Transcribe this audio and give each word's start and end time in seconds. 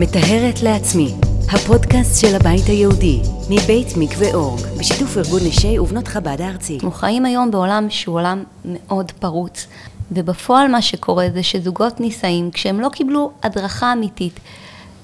מטהרת 0.00 0.62
לעצמי, 0.62 1.14
הפודקאסט 1.52 2.20
של 2.20 2.36
הבית 2.36 2.66
היהודי, 2.66 3.20
מבית 3.50 3.86
מקווה 3.96 4.34
אורג, 4.34 4.60
בשיתוף 4.78 5.16
ארגון 5.16 5.40
נשי 5.46 5.78
ובנות 5.78 6.08
חב"ד 6.08 6.40
הארצי. 6.40 6.74
אנחנו 6.74 6.90
חיים 6.90 7.24
היום 7.24 7.50
בעולם 7.50 7.86
שהוא 7.90 8.14
עולם 8.14 8.44
מאוד 8.64 9.12
פרוץ, 9.12 9.66
ובפועל 10.12 10.68
מה 10.68 10.82
שקורה 10.82 11.26
זה 11.34 11.42
שזוגות 11.42 12.00
נישאים, 12.00 12.50
כשהם 12.50 12.80
לא 12.80 12.88
קיבלו 12.88 13.30
הדרכה 13.42 13.92
אמיתית, 13.92 14.40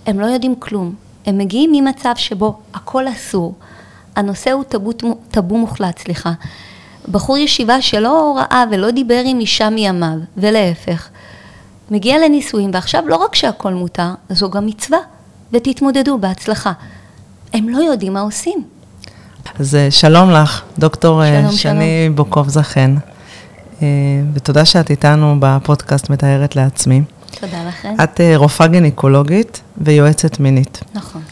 הם 0.06 0.20
לא 0.20 0.26
יודעים 0.26 0.54
כלום. 0.58 0.94
הם 1.26 1.38
מגיעים 1.38 1.72
ממצב 1.72 2.12
שבו 2.16 2.58
הכל 2.74 3.08
אסור, 3.08 3.54
הנושא 4.16 4.52
הוא 4.52 4.64
טבו, 4.64 4.90
טבו 5.30 5.58
מוחלט, 5.58 5.98
סליחה. 5.98 6.32
בחור 7.10 7.38
ישיבה 7.38 7.82
שלא 7.82 8.38
ראה 8.38 8.64
ולא 8.70 8.90
דיבר 8.90 9.22
עם 9.24 9.40
אישה 9.40 9.70
מימיו, 9.70 10.18
ולהפך, 10.36 11.08
מגיע 11.90 12.18
לנישואים, 12.18 12.70
ועכשיו 12.74 13.02
לא 13.06 13.16
רק 13.16 13.34
שהכל 13.34 13.74
מותר, 13.74 14.10
זו 14.30 14.50
גם 14.50 14.66
מצווה, 14.66 14.98
ותתמודדו 15.52 16.18
בהצלחה. 16.18 16.72
הם 17.52 17.68
לא 17.68 17.78
יודעים 17.78 18.12
מה 18.12 18.20
עושים. 18.20 18.64
אז 19.58 19.74
אה, 19.74 19.90
שלום 19.90 20.30
לך, 20.30 20.62
דוקטור 20.78 21.22
אה, 21.22 21.40
שלום, 21.40 21.52
שני 21.52 22.02
שלום. 22.04 22.16
בוקוב 22.16 22.48
זכן, 22.48 22.90
אה, 23.82 23.86
ותודה 24.34 24.64
שאת 24.64 24.90
איתנו 24.90 25.36
בפודקאסט 25.38 26.10
מתארת 26.10 26.56
לעצמי. 26.56 27.02
תודה 27.40 27.64
לכם. 27.68 27.94
את 28.04 28.20
רופאה 28.36 28.66
גינקולוגית 28.66 29.60
ויועצת 29.78 30.40
מינית. 30.40 30.80
נכון. 30.94 31.22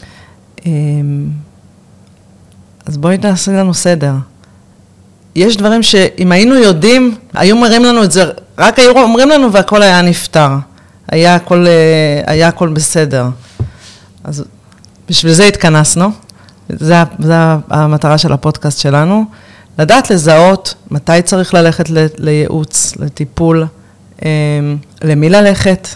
אז 2.85 2.97
בואי 2.97 3.17
נעשה 3.17 3.51
לנו 3.51 3.73
סדר. 3.73 4.13
יש 5.35 5.57
דברים 5.57 5.83
שאם 5.83 6.31
היינו 6.31 6.55
יודעים, 6.55 7.15
היו 7.33 7.57
מראים 7.57 7.83
לנו 7.83 8.03
את 8.03 8.11
זה, 8.11 8.23
רק 8.57 8.79
היו 8.79 9.01
אומרים 9.01 9.29
לנו 9.29 9.51
והכל 9.51 9.81
היה 9.81 10.01
נפתר. 10.01 10.49
היה 11.07 11.35
הכל, 11.35 11.67
אה, 11.67 12.33
היה 12.33 12.47
הכל 12.47 12.69
בסדר. 12.69 13.29
אז 14.23 14.43
בשביל 15.09 15.33
זה 15.33 15.45
התכנסנו. 15.45 16.09
זו 16.69 16.95
המטרה 17.69 18.17
של 18.17 18.33
הפודקאסט 18.33 18.79
שלנו. 18.79 19.25
לדעת 19.79 20.09
לזהות 20.09 20.75
מתי 20.91 21.21
צריך 21.21 21.53
ללכת 21.53 21.85
לייעוץ, 22.17 22.95
לטיפול, 22.95 23.65
אה, 24.25 24.29
למי 25.01 25.29
ללכת. 25.29 25.87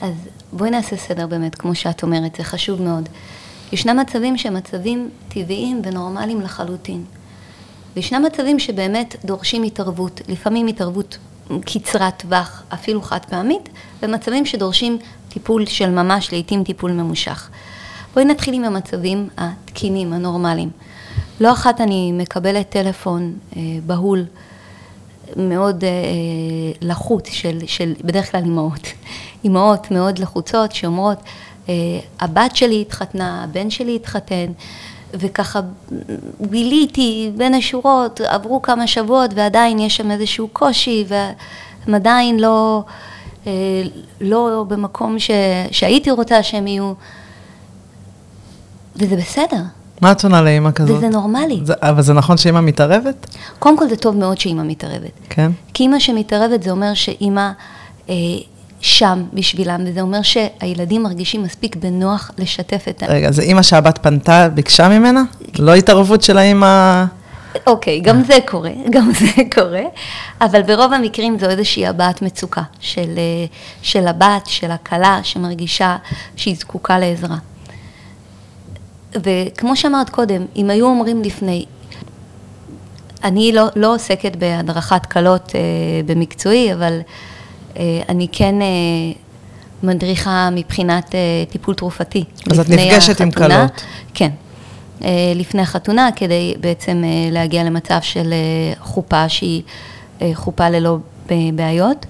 אז 0.00 0.14
בואי 0.52 0.70
נעשה 0.70 0.96
סדר 0.96 1.26
באמת, 1.26 1.54
כמו 1.54 1.74
שאת 1.74 2.02
אומרת, 2.02 2.34
זה 2.36 2.44
חשוב 2.44 2.82
מאוד. 2.82 3.08
ישנם 3.72 3.98
מצבים 4.00 4.38
שהם 4.38 4.54
מצבים 4.54 5.10
טבעיים 5.28 5.82
ונורמליים 5.84 6.40
לחלוטין. 6.40 7.04
וישנם 7.96 8.22
מצבים 8.22 8.58
שבאמת 8.58 9.16
דורשים 9.24 9.62
התערבות, 9.62 10.20
לפעמים 10.28 10.66
התערבות 10.66 11.18
קצרת 11.60 12.14
טווח, 12.16 12.62
אפילו 12.74 13.02
חד 13.02 13.18
פעמית, 13.30 13.68
ומצבים 14.02 14.46
שדורשים 14.46 14.98
טיפול 15.28 15.66
של 15.66 15.90
ממש, 15.90 16.32
לעיתים 16.32 16.64
טיפול 16.64 16.92
ממושך. 16.92 17.50
בואי 18.14 18.24
נתחיל 18.24 18.54
עם 18.54 18.64
המצבים 18.64 19.28
התקינים, 19.38 20.12
הנורמליים. 20.12 20.70
לא 21.40 21.52
אחת 21.52 21.80
אני 21.80 22.12
מקבלת 22.12 22.68
טלפון 22.70 23.34
אה, 23.56 23.60
בהול, 23.86 24.24
מאוד 25.36 25.84
אה, 25.84 25.90
לחוץ, 26.80 27.28
של, 27.28 27.58
של 27.66 27.94
בדרך 28.04 28.30
כלל 28.30 28.42
אימהות. 28.44 28.88
אימהות 29.44 29.90
מאוד 29.90 30.18
לחוצות 30.18 30.72
שאומרות, 30.72 31.18
אה, 31.68 31.74
הבת 32.20 32.56
שלי 32.56 32.80
התחתנה, 32.80 33.44
הבן 33.44 33.70
שלי 33.70 33.96
התחתן, 33.96 34.52
וככה 35.14 35.60
ביליתי 36.40 37.30
בין 37.36 37.54
השורות, 37.54 38.20
עברו 38.20 38.62
כמה 38.62 38.86
שבועות 38.86 39.30
ועדיין 39.34 39.78
יש 39.78 39.96
שם 39.96 40.10
איזשהו 40.10 40.48
קושי 40.52 41.04
והם 41.08 41.94
עדיין 41.94 42.40
לא, 42.40 42.84
אה, 43.46 43.52
לא 44.20 44.64
במקום 44.68 45.18
ש, 45.18 45.30
שהייתי 45.70 46.10
רוצה 46.10 46.42
שהם 46.42 46.66
יהיו, 46.66 46.92
וזה 48.96 49.16
בסדר. 49.16 49.62
מה 50.00 50.12
את 50.12 50.24
עונה 50.24 50.42
לאימא 50.42 50.70
כזאת? 50.70 50.96
וזה 50.96 51.08
נורמלי. 51.08 51.60
זה, 51.64 51.74
אבל 51.80 52.02
זה 52.02 52.12
נכון 52.12 52.36
שאימא 52.36 52.60
מתערבת? 52.60 53.36
קודם 53.58 53.78
כל 53.78 53.88
זה 53.88 53.96
טוב 53.96 54.16
מאוד 54.16 54.38
שאימא 54.38 54.62
מתערבת. 54.62 55.12
כן? 55.30 55.50
כי 55.74 55.82
אימא 55.82 55.98
שמתערבת 55.98 56.62
זה 56.62 56.70
אומר 56.70 56.94
שאימא 56.94 57.50
אה, 58.08 58.14
שם 58.82 59.24
בשבילם, 59.32 59.80
וזה 59.86 60.00
אומר 60.00 60.22
שהילדים 60.22 61.02
מרגישים 61.02 61.42
מספיק 61.42 61.76
בנוח 61.76 62.30
לשתף 62.38 62.84
את 62.88 63.02
ה... 63.02 63.06
רגע, 63.06 63.32
זה 63.32 63.42
אימא 63.42 63.62
שהבת 63.62 63.98
פנתה, 64.02 64.48
ביקשה 64.48 64.88
ממנה? 64.88 65.22
לא 65.58 65.74
התערבות 65.74 66.22
של 66.22 66.38
האימא... 66.38 67.04
אוקיי, 67.66 68.00
okay, 68.00 68.04
גם 68.04 68.22
זה 68.24 68.38
קורה, 68.46 68.70
גם 68.94 69.10
זה 69.12 69.42
קורה, 69.54 69.82
אבל 70.40 70.62
ברוב 70.62 70.92
המקרים 70.92 71.38
זו 71.38 71.46
איזושהי 71.46 71.86
הבעת 71.86 72.22
מצוקה 72.22 72.62
של, 72.80 73.10
אה, 73.18 73.46
של 73.82 74.06
הבת, 74.06 74.46
של 74.46 74.70
הכלה, 74.70 75.20
שמרגישה 75.22 75.96
שהיא 76.36 76.56
זקוקה 76.56 76.98
לעזרה. 76.98 77.36
וכמו 79.14 79.76
שאמרת 79.76 80.10
קודם, 80.10 80.42
אם 80.56 80.70
היו 80.70 80.86
אומרים 80.86 81.22
לפני, 81.22 81.64
אני 83.24 83.52
לא, 83.52 83.66
לא 83.76 83.94
עוסקת 83.94 84.36
בהדרכת 84.36 85.06
כלות 85.06 85.52
אה, 85.54 85.60
במקצועי, 86.06 86.74
אבל 86.74 87.00
אני 88.08 88.28
כן 88.32 88.62
אה, 88.62 88.66
מדריכה 89.82 90.48
מבחינת 90.52 91.14
אה, 91.14 91.20
טיפול 91.50 91.74
תרופתי. 91.74 92.24
אז 92.50 92.60
את 92.60 92.68
נפגשת 92.68 93.20
החתונה, 93.20 93.24
עם 93.24 93.30
כלות. 93.30 93.84
כן. 94.14 94.30
לפני 95.34 95.62
החתונה, 95.62 96.08
כדי 96.16 96.54
בעצם 96.60 97.02
להגיע 97.30 97.64
למצב 97.64 97.98
של 98.02 98.34
חופה 98.78 99.28
שהיא 99.28 99.62
חופה 100.34 100.68
ללא 100.68 100.96
בעיות. 101.54 102.06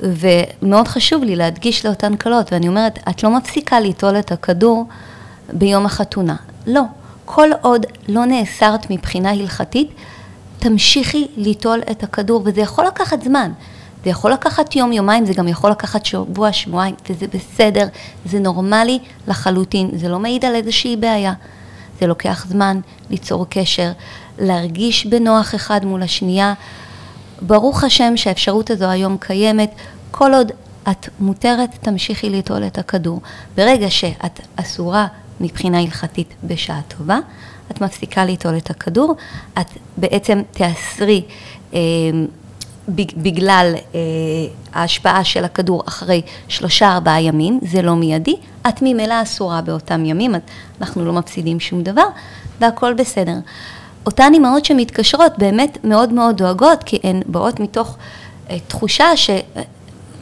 ומאוד 0.00 0.88
חשוב 0.88 1.24
לי 1.24 1.36
להדגיש 1.36 1.86
לאותן 1.86 2.16
כלות, 2.16 2.52
ואני 2.52 2.68
אומרת, 2.68 2.98
את 3.08 3.22
לא 3.22 3.30
מפסיקה 3.30 3.80
ליטול 3.80 4.18
את 4.18 4.32
הכדור 4.32 4.84
ביום 5.52 5.86
החתונה. 5.86 6.36
לא. 6.66 6.82
כל 7.24 7.48
עוד 7.60 7.86
לא 8.08 8.24
נאסרת 8.24 8.90
מבחינה 8.90 9.30
הלכתית, 9.30 9.90
תמשיכי 10.58 11.28
ליטול 11.36 11.80
את 11.90 12.02
הכדור, 12.02 12.42
וזה 12.44 12.60
יכול 12.60 12.86
לקחת 12.86 13.22
זמן. 13.22 13.52
זה 14.04 14.10
יכול 14.10 14.32
לקחת 14.32 14.76
יום, 14.76 14.92
יומיים, 14.92 15.26
זה 15.26 15.32
גם 15.32 15.48
יכול 15.48 15.70
לקחת 15.70 16.04
שבוע, 16.04 16.52
שבועיים, 16.52 16.94
וזה 17.10 17.26
בסדר, 17.34 17.86
זה 18.24 18.38
נורמלי 18.38 18.98
לחלוטין, 19.28 19.90
זה 19.94 20.08
לא 20.08 20.18
מעיד 20.18 20.44
על 20.44 20.54
איזושהי 20.54 20.96
בעיה. 20.96 21.32
זה 22.00 22.06
לוקח 22.06 22.46
זמן 22.48 22.80
ליצור 23.10 23.46
קשר, 23.50 23.90
להרגיש 24.38 25.06
בנוח 25.06 25.54
אחד 25.54 25.84
מול 25.84 26.02
השנייה. 26.02 26.54
ברוך 27.42 27.84
השם 27.84 28.16
שהאפשרות 28.16 28.70
הזו 28.70 28.84
היום 28.84 29.16
קיימת, 29.20 29.70
כל 30.10 30.34
עוד 30.34 30.52
את 30.90 31.08
מותרת, 31.20 31.70
תמשיכי 31.80 32.30
ליטול 32.30 32.66
את 32.66 32.78
הכדור. 32.78 33.20
ברגע 33.56 33.90
שאת 33.90 34.40
אסורה 34.56 35.06
מבחינה 35.40 35.80
הלכתית 35.80 36.34
בשעה 36.44 36.80
טובה, 36.88 37.18
את 37.70 37.80
מפסיקה 37.80 38.24
ליטול 38.24 38.56
את 38.56 38.70
הכדור, 38.70 39.14
את 39.60 39.66
בעצם 39.96 40.42
תאסרי 40.50 41.22
אה, 41.74 41.78
בגלל 42.88 43.74
אה, 43.94 44.00
ההשפעה 44.72 45.24
של 45.24 45.44
הכדור 45.44 45.82
אחרי 45.88 46.22
שלושה 46.48 46.92
ארבעה 46.92 47.20
ימים, 47.20 47.60
זה 47.62 47.82
לא 47.82 47.94
מיידי, 47.96 48.36
את 48.68 48.82
ממילא 48.82 49.22
אסורה 49.22 49.60
באותם 49.60 50.04
ימים, 50.04 50.34
אנחנו 50.80 51.04
לא 51.04 51.12
מפסידים 51.12 51.60
שום 51.60 51.82
דבר, 51.82 52.06
והכל 52.60 52.94
בסדר. 52.94 53.36
אותן 54.06 54.30
אימהות 54.34 54.64
שמתקשרות 54.64 55.32
באמת 55.38 55.78
מאוד 55.84 56.12
מאוד 56.12 56.36
דואגות, 56.36 56.82
כי 56.82 56.98
הן 57.02 57.22
באות 57.26 57.60
מתוך 57.60 57.96
אה, 58.50 58.56
תחושה 58.68 59.16
ש... 59.16 59.30
אה, 59.30 59.62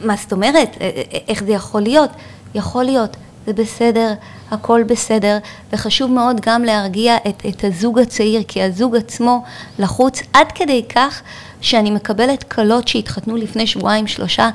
מה 0.03 0.15
זאת 0.15 0.31
אומרת? 0.31 0.77
אה, 0.81 0.89
אה, 0.95 1.19
איך 1.27 1.43
זה 1.43 1.51
יכול 1.51 1.81
להיות? 1.81 2.09
יכול 2.55 2.83
להיות, 2.83 3.17
זה 3.45 3.53
בסדר, 3.53 4.13
הכל 4.51 4.83
בסדר, 4.83 5.37
וחשוב 5.73 6.11
מאוד 6.11 6.41
גם 6.41 6.63
להרגיע 6.63 7.17
את, 7.27 7.43
את 7.49 7.63
הזוג 7.63 7.99
הצעיר, 7.99 8.43
כי 8.47 8.63
הזוג 8.63 8.95
עצמו 8.95 9.43
לחוץ 9.79 10.21
עד 10.33 10.51
כדי 10.51 10.83
כך 10.95 11.21
שאני 11.61 11.91
מקבלת 11.91 12.43
כלות 12.43 12.87
שהתחתנו 12.87 13.35
לפני 13.35 13.67
שבועיים 13.67 14.07
שלושה 14.07 14.49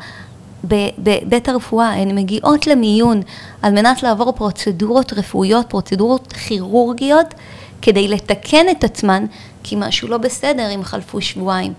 בבית 0.99 1.49
הרפואה, 1.49 1.93
הן 1.93 2.15
מגיעות 2.15 2.67
למיון 2.67 3.23
על 3.63 3.73
מנת 3.73 4.03
לעבור 4.03 4.33
פרוצדורות 4.33 5.13
רפואיות, 5.13 5.67
פרוצדורות 5.69 6.33
כירורגיות, 6.33 7.35
כדי 7.83 8.09
לתקן 8.09 8.67
את 8.71 8.85
עצמן, 8.85 9.27
כי 9.63 9.77
משהו 9.79 10.09
לא 10.09 10.19
בסדר 10.19 10.75
אם 10.75 10.85
חלפו 10.85 11.21
שבועיים. 11.21 11.73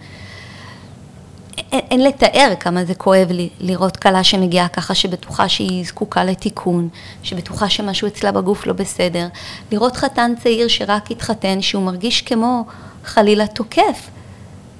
אין, 1.58 1.80
אין 1.92 2.04
לתאר 2.04 2.54
כמה 2.60 2.86
זה 2.86 2.96
כואב 2.96 3.32
לי 3.32 3.50
לראות 3.60 3.98
כלה 3.98 4.24
שמגיעה 4.24 4.68
ככה 4.68 4.96
שבטוחה 4.96 5.50
שהיא 5.50 5.86
זקוקה 5.86 6.24
לתיקון, 6.24 6.90
שבטוחה 7.24 7.70
שמשהו 7.70 8.08
אצלה 8.08 8.32
בגוף 8.32 8.66
לא 8.66 8.74
בסדר, 8.74 9.28
לראות 9.72 9.96
חתן 9.98 10.34
צעיר 10.44 10.68
שרק 10.68 11.12
התחתן, 11.12 11.62
שהוא 11.62 11.84
מרגיש 11.84 12.22
כמו 12.22 12.66
חלילה 13.06 13.48
תוקף, 13.48 14.10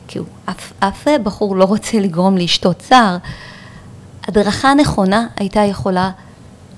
כי 0.08 0.20
הוא, 0.20 0.28
אף, 0.46 0.74
אף 0.80 1.08
בחור 1.24 1.56
לא 1.56 1.64
רוצה 1.64 2.00
לגרום 2.00 2.38
לאשתו 2.38 2.74
צער. 2.74 3.18
הדרכה 4.28 4.74
נכונה 4.74 5.28
הייתה 5.38 5.60
יכולה 5.60 6.12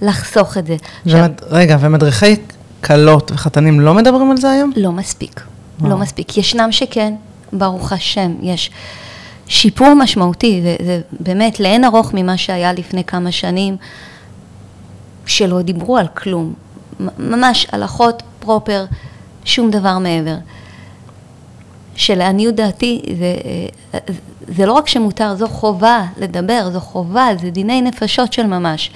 לחסוך 0.01 0.57
את 0.57 0.67
זה. 0.67 0.75
ומד... 1.05 1.15
עכשיו, 1.15 1.47
רגע, 1.49 1.77
ומדריכי 1.79 2.35
כלות 2.83 3.31
וחתנים 3.31 3.79
לא 3.79 3.93
מדברים 3.93 4.31
על 4.31 4.37
זה 4.37 4.51
היום? 4.51 4.71
לא 4.75 4.91
מספיק, 4.91 5.41
וואו. 5.79 5.89
לא 5.89 5.97
מספיק. 5.97 6.37
ישנם 6.37 6.71
שכן, 6.71 7.13
ברוך 7.53 7.91
השם, 7.91 8.31
יש 8.41 8.71
שיפור 9.47 9.93
משמעותי, 9.93 10.61
זה, 10.63 10.75
זה 10.85 11.01
באמת 11.19 11.59
לאין 11.59 11.85
ארוך 11.85 12.11
ממה 12.13 12.37
שהיה 12.37 12.73
לפני 12.73 13.03
כמה 13.03 13.31
שנים. 13.31 13.77
שלא 15.25 15.61
דיברו 15.61 15.97
על 15.97 16.07
כלום, 16.07 16.53
ממש 17.19 17.67
הלכות 17.71 18.23
פרופר, 18.39 18.85
שום 19.45 19.71
דבר 19.71 19.97
מעבר. 19.97 20.35
שלעניות 21.97 22.55
דעתי 22.55 23.01
זה, 23.19 23.35
זה 24.47 24.65
לא 24.65 24.73
רק 24.73 24.87
שמותר, 24.87 25.35
זו 25.35 25.47
חובה 25.47 26.01
לדבר, 26.17 26.69
זו 26.73 26.79
חובה, 26.79 27.27
זה 27.41 27.49
דיני 27.49 27.81
נפשות 27.81 28.33
של 28.33 28.47
ממש. 28.47 28.91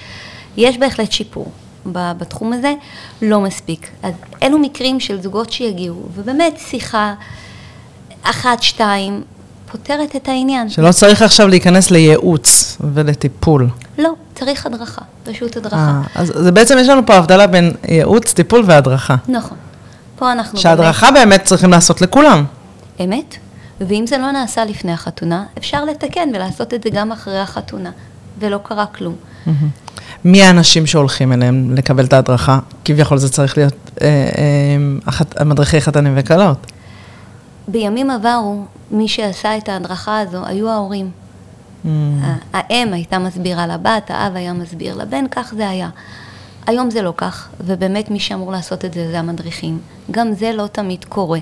יש 0.57 0.77
בהחלט 0.77 1.11
שיפור 1.11 1.51
בתחום 1.85 2.53
הזה, 2.53 2.73
לא 3.21 3.39
מספיק. 3.39 3.89
אז 4.03 4.13
אלו 4.43 4.57
מקרים 4.57 4.99
של 4.99 5.21
זוגות 5.21 5.51
שיגיעו, 5.51 5.95
ובאמת 6.15 6.59
שיחה 6.69 7.13
אחת, 8.23 8.63
שתיים, 8.63 9.21
פותרת 9.71 10.15
את 10.15 10.27
העניין. 10.27 10.69
שלא 10.69 10.91
צריך 10.91 11.21
עכשיו 11.21 11.47
להיכנס 11.47 11.91
לייעוץ 11.91 12.77
ולטיפול. 12.93 13.69
לא, 13.97 14.09
צריך 14.35 14.65
הדרכה, 14.65 15.01
פשוט 15.23 15.57
הדרכה. 15.57 16.01
아, 16.05 16.09
אז 16.15 16.33
זה 16.35 16.51
בעצם 16.51 16.77
יש 16.81 16.89
לנו 16.89 17.05
פה 17.05 17.15
הבדלה 17.15 17.47
בין 17.47 17.71
ייעוץ, 17.87 18.33
טיפול 18.33 18.63
והדרכה. 18.65 19.15
נכון. 19.27 19.57
פה 20.15 20.31
אנחנו 20.31 20.59
שהדרכה 20.59 21.11
באמת, 21.11 21.27
באמת 21.27 21.43
צריכים 21.43 21.71
לעשות 21.71 22.01
לכולם. 22.01 22.45
אמת, 23.03 23.35
ואם 23.81 24.07
זה 24.07 24.17
לא 24.17 24.31
נעשה 24.31 24.65
לפני 24.65 24.91
החתונה, 24.91 25.45
אפשר 25.57 25.85
לתקן 25.85 26.29
ולעשות 26.33 26.73
את 26.73 26.83
זה 26.83 26.89
גם 26.89 27.11
אחרי 27.11 27.39
החתונה, 27.39 27.91
ולא 28.39 28.59
קרה 28.63 28.85
כלום. 28.85 29.15
מי 30.25 30.43
האנשים 30.43 30.85
שהולכים 30.85 31.33
אליהם 31.33 31.75
לקבל 31.75 32.05
את 32.05 32.13
ההדרכה? 32.13 32.59
כביכול 32.85 33.17
זה 33.17 33.29
צריך 33.29 33.57
להיות 33.57 33.91
אה, 34.01 34.29
אה, 35.39 35.45
מדריכי 35.45 35.81
חתנים 35.81 36.13
וכלות. 36.15 36.71
בימים 37.67 38.09
עברו, 38.09 38.65
מי 38.91 39.07
שעשה 39.07 39.57
את 39.57 39.69
ההדרכה 39.69 40.19
הזו 40.19 40.45
היו 40.45 40.69
ההורים. 40.69 41.11
Mm. 41.85 41.87
האם 42.53 42.93
הייתה 42.93 43.19
מסבירה 43.19 43.67
לבת, 43.67 44.11
האב 44.11 44.35
היה 44.35 44.53
מסביר 44.53 44.95
לבן, 44.95 45.25
כך 45.31 45.53
זה 45.57 45.69
היה. 45.69 45.89
היום 46.67 46.89
זה 46.89 47.01
לא 47.01 47.13
כך, 47.17 47.47
ובאמת 47.59 48.11
מי 48.11 48.19
שאמור 48.19 48.51
לעשות 48.51 48.85
את 48.85 48.93
זה 48.93 49.11
זה 49.11 49.19
המדריכים. 49.19 49.79
גם 50.11 50.33
זה 50.33 50.51
לא 50.53 50.67
תמיד 50.67 51.05
קורה. 51.05 51.39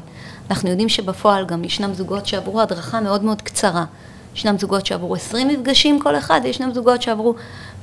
אנחנו 0.50 0.70
יודעים 0.70 0.90
שבפועל 0.90 1.46
גם 1.46 1.64
ישנם 1.64 1.94
זוגות 1.94 2.26
שעברו 2.26 2.62
הדרכה 2.62 3.02
מאוד 3.02 3.24
מאוד 3.24 3.42
קצרה. 3.42 3.86
ישנם 4.36 4.58
זוגות 4.58 4.86
שעברו 4.86 5.16
20 5.16 5.48
מפגשים 5.48 6.00
כל 6.00 6.18
אחד, 6.18 6.42
וישנם 6.44 6.74
זוגות 6.74 7.02
שעברו 7.02 7.36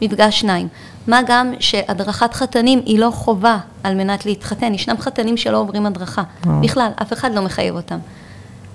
מפגש 0.03 0.41
שניים. 0.41 0.69
מה 1.07 1.21
גם 1.27 1.55
שהדרכת 1.61 2.35
חתנים 2.35 2.83
היא 2.87 2.99
לא 2.99 3.11
חובה 3.11 3.59
על 3.83 3.95
מנת 3.95 4.27
להתחתן, 4.27 4.75
ישנם 4.75 4.97
חתנים 4.99 5.37
שלא 5.37 5.59
עוברים 5.59 5.87
הדרכה. 5.87 6.23
בכלל, 6.63 6.91
אף 7.03 7.13
אחד 7.13 7.35
לא 7.35 7.43
מחייב 7.43 7.77
אותם. 7.77 7.99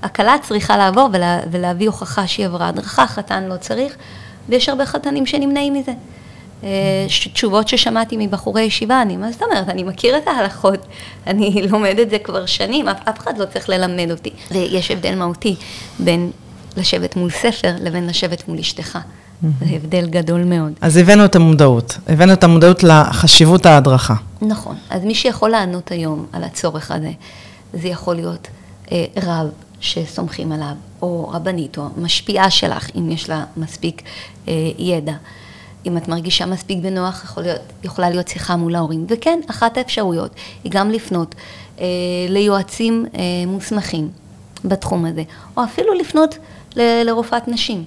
הכלה 0.03 0.35
צריכה 0.41 0.77
לעבור 0.77 1.09
ולה, 1.13 1.39
ולהביא 1.51 1.88
הוכחה 1.88 2.27
שהיא 2.27 2.45
עברה 2.45 2.67
הדרכה, 2.67 3.07
חתן 3.07 3.43
לא 3.43 3.57
צריך, 3.57 3.95
ויש 4.49 4.69
הרבה 4.69 4.85
חתנים 4.85 5.25
שנמנעים 5.25 5.73
מזה. 5.73 5.91
אה, 6.63 6.69
תשובות 7.33 7.67
ששמעתי 7.67 8.17
מבחורי 8.19 8.61
ישיבה, 8.61 9.01
אני, 9.01 9.17
מה 9.17 9.31
זאת 9.31 9.41
אומרת, 9.41 9.69
אני 9.69 9.83
מכיר 9.83 10.17
את 10.17 10.27
ההלכות, 10.27 10.87
אני 11.27 11.61
לומד 11.69 11.99
את 11.99 12.09
זה 12.09 12.19
כבר 12.19 12.45
שנים, 12.45 12.87
אף, 12.87 12.97
אף 13.09 13.19
אחד 13.19 13.37
לא 13.37 13.45
צריך 13.45 13.69
ללמד 13.69 14.11
אותי. 14.11 14.29
ויש 14.51 14.91
הבדל 14.91 15.15
מהותי 15.15 15.55
בין 15.99 16.31
לשבת 16.77 17.15
מול 17.15 17.29
ספר 17.29 17.75
לבין 17.79 18.07
לשבת 18.07 18.47
מול 18.47 18.59
אשתך. 18.59 18.99
זה 19.41 19.65
הבדל 19.75 20.07
גדול 20.09 20.43
מאוד. 20.43 20.73
אז 20.81 20.97
הבאנו 20.97 21.25
את 21.25 21.35
המודעות, 21.35 21.97
הבאנו 22.07 22.33
את 22.33 22.43
המודעות 22.43 22.83
לחשיבות 22.83 23.65
ההדרכה. 23.65 24.15
נכון, 24.41 24.75
אז 24.89 25.03
מי 25.03 25.15
שיכול 25.15 25.49
לענות 25.49 25.91
היום 25.91 26.25
על 26.33 26.43
הצורך 26.43 26.91
הזה, 26.91 27.11
זה 27.73 27.87
יכול 27.87 28.15
להיות 28.15 28.47
אה, 28.91 29.05
רב 29.23 29.47
שסומכים 29.79 30.51
עליו, 30.51 30.73
או 31.01 31.29
רבנית, 31.29 31.77
או 31.77 31.83
משפיעה 31.97 32.49
שלך, 32.49 32.89
אם 32.95 33.11
יש 33.11 33.29
לה 33.29 33.43
מספיק 33.57 34.01
אה, 34.47 34.53
ידע. 34.77 35.13
אם 35.85 35.97
את 35.97 36.07
מרגישה 36.07 36.45
מספיק 36.45 36.79
בנוח, 36.79 37.23
יכול 37.23 37.43
להיות, 37.43 37.61
יכולה 37.83 38.09
להיות 38.09 38.27
שיחה 38.27 38.55
מול 38.55 38.75
ההורים. 38.75 39.05
וכן, 39.09 39.39
אחת 39.49 39.77
האפשרויות 39.77 40.31
היא 40.63 40.71
גם 40.71 40.91
לפנות 40.91 41.35
אה, 41.79 41.85
ליועצים 42.29 43.05
אה, 43.15 43.21
מוסמכים 43.47 44.09
בתחום 44.65 45.05
הזה, 45.05 45.23
או 45.57 45.63
אפילו 45.63 45.93
לפנות 45.93 46.37
ל, 46.75 47.03
לרופאת 47.03 47.47
נשים. 47.47 47.83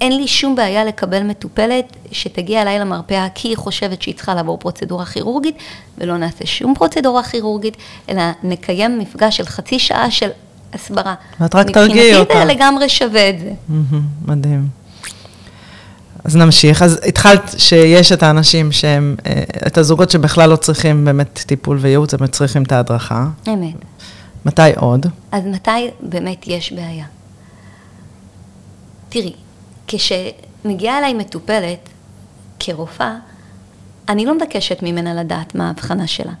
אין 0.00 0.16
לי 0.16 0.28
שום 0.28 0.56
בעיה 0.56 0.84
לקבל 0.84 1.22
מטופלת 1.22 1.96
שתגיע 2.12 2.62
אליי 2.62 2.78
למרפאה 2.78 3.28
כי 3.34 3.48
היא 3.48 3.56
חושבת 3.56 4.02
שהיא 4.02 4.14
צריכה 4.14 4.34
לעבור 4.34 4.58
פרוצדורה 4.58 5.04
כירורגית, 5.04 5.54
ולא 5.98 6.16
נעשה 6.16 6.46
שום 6.46 6.74
פרוצדורה 6.74 7.22
כירורגית, 7.22 7.76
אלא 8.08 8.22
נקיים 8.42 8.98
מפגש 8.98 9.36
של 9.36 9.46
חצי 9.46 9.78
שעה 9.78 10.10
של 10.10 10.28
הסברה. 10.72 11.14
ואת 11.40 11.54
רק 11.54 11.70
תרגיעי 11.70 12.16
אותה. 12.16 12.22
מבחינתי 12.22 12.46
זה 12.46 12.54
לגמרי 12.54 12.88
שווה 12.88 13.30
את 13.30 13.38
זה. 13.38 13.52
מדהים. 14.26 14.79
אז 16.24 16.36
נמשיך. 16.36 16.82
אז 16.82 17.00
התחלת 17.08 17.54
שיש 17.58 18.12
את 18.12 18.22
האנשים 18.22 18.72
שהם, 18.72 19.16
אה, 19.26 19.42
את 19.66 19.78
הזוגות 19.78 20.10
שבכלל 20.10 20.50
לא 20.50 20.56
צריכים 20.56 21.04
באמת 21.04 21.44
טיפול 21.46 21.78
וייעוץ, 21.80 22.14
הם 22.14 22.26
צריכים 22.26 22.62
את 22.62 22.72
ההדרכה. 22.72 23.26
אמת. 23.48 23.74
מתי 24.44 24.62
עוד? 24.76 25.06
אז 25.32 25.46
מתי 25.46 25.90
באמת 26.00 26.46
יש 26.46 26.72
בעיה? 26.72 27.04
תראי, 29.08 29.32
כשמגיעה 29.86 30.98
אליי 30.98 31.14
מטופלת 31.14 31.88
כרופאה, 32.60 33.16
אני 34.08 34.26
לא 34.26 34.34
מבקשת 34.34 34.82
ממנה 34.82 35.14
לדעת 35.14 35.54
מה 35.54 35.66
ההבחנה 35.66 36.06
שלה. 36.06 36.32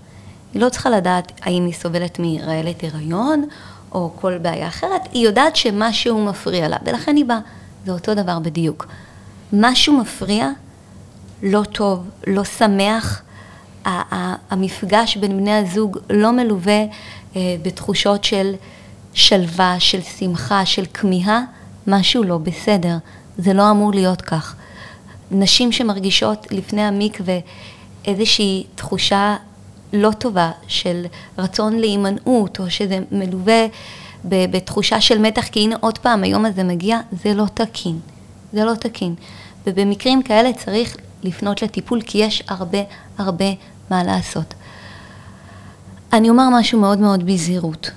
היא 0.54 0.62
לא 0.62 0.68
צריכה 0.68 0.90
לדעת 0.90 1.32
האם 1.42 1.66
היא 1.66 1.74
סובלת 1.74 2.18
מרעלת 2.18 2.84
הריון 2.84 3.44
או 3.92 4.10
כל 4.20 4.38
בעיה 4.38 4.68
אחרת, 4.68 5.00
היא 5.12 5.24
יודעת 5.26 5.56
שמשהו 5.56 6.24
מפריע 6.24 6.68
לה, 6.68 6.76
ולכן 6.86 7.16
היא 7.16 7.24
באה. 7.24 7.38
זה 7.86 7.92
אותו 7.92 8.14
דבר 8.14 8.38
בדיוק. 8.38 8.86
משהו 9.52 9.96
מפריע, 9.96 10.48
לא 11.42 11.62
טוב, 11.72 12.08
לא 12.26 12.44
שמח, 12.44 13.22
המפגש 14.50 15.16
בין 15.16 15.36
בני 15.36 15.52
הזוג 15.52 15.98
לא 16.10 16.30
מלווה 16.32 16.84
אה, 17.36 17.56
בתחושות 17.62 18.24
של 18.24 18.54
שלווה, 19.14 19.80
של 19.80 20.00
שמחה, 20.02 20.66
של 20.66 20.84
כמיהה, 20.94 21.40
משהו 21.86 22.22
לא 22.22 22.38
בסדר. 22.38 22.96
זה 23.38 23.52
לא 23.52 23.70
אמור 23.70 23.92
להיות 23.92 24.22
כך. 24.22 24.54
נשים 25.30 25.72
שמרגישות 25.72 26.46
לפני 26.50 26.82
המקווה 26.82 27.38
איזושהי 28.04 28.64
תחושה 28.74 29.36
לא 29.92 30.10
טובה 30.18 30.50
של 30.68 31.06
רצון 31.38 31.78
להימנעות, 31.78 32.60
או 32.60 32.70
שזה 32.70 32.98
מלווה 33.12 33.66
בתחושה 34.24 35.00
של 35.00 35.18
מתח, 35.18 35.48
כי 35.48 35.60
הנה 35.60 35.76
עוד 35.80 35.98
פעם 35.98 36.22
היום 36.22 36.44
הזה 36.44 36.64
מגיע, 36.64 37.00
זה 37.24 37.34
לא 37.34 37.44
תקין. 37.54 38.00
זה 38.52 38.64
לא 38.64 38.74
תקין. 38.74 39.14
ובמקרים 39.66 40.22
כאלה 40.22 40.52
צריך 40.52 40.96
לפנות 41.22 41.62
לטיפול, 41.62 42.00
כי 42.02 42.18
יש 42.18 42.42
הרבה 42.48 42.78
הרבה 43.18 43.44
מה 43.90 44.04
לעשות. 44.04 44.54
אני 46.12 46.30
אומר 46.30 46.48
משהו 46.52 46.80
מאוד 46.80 46.98
מאוד 46.98 47.26
בזהירות, 47.26 47.90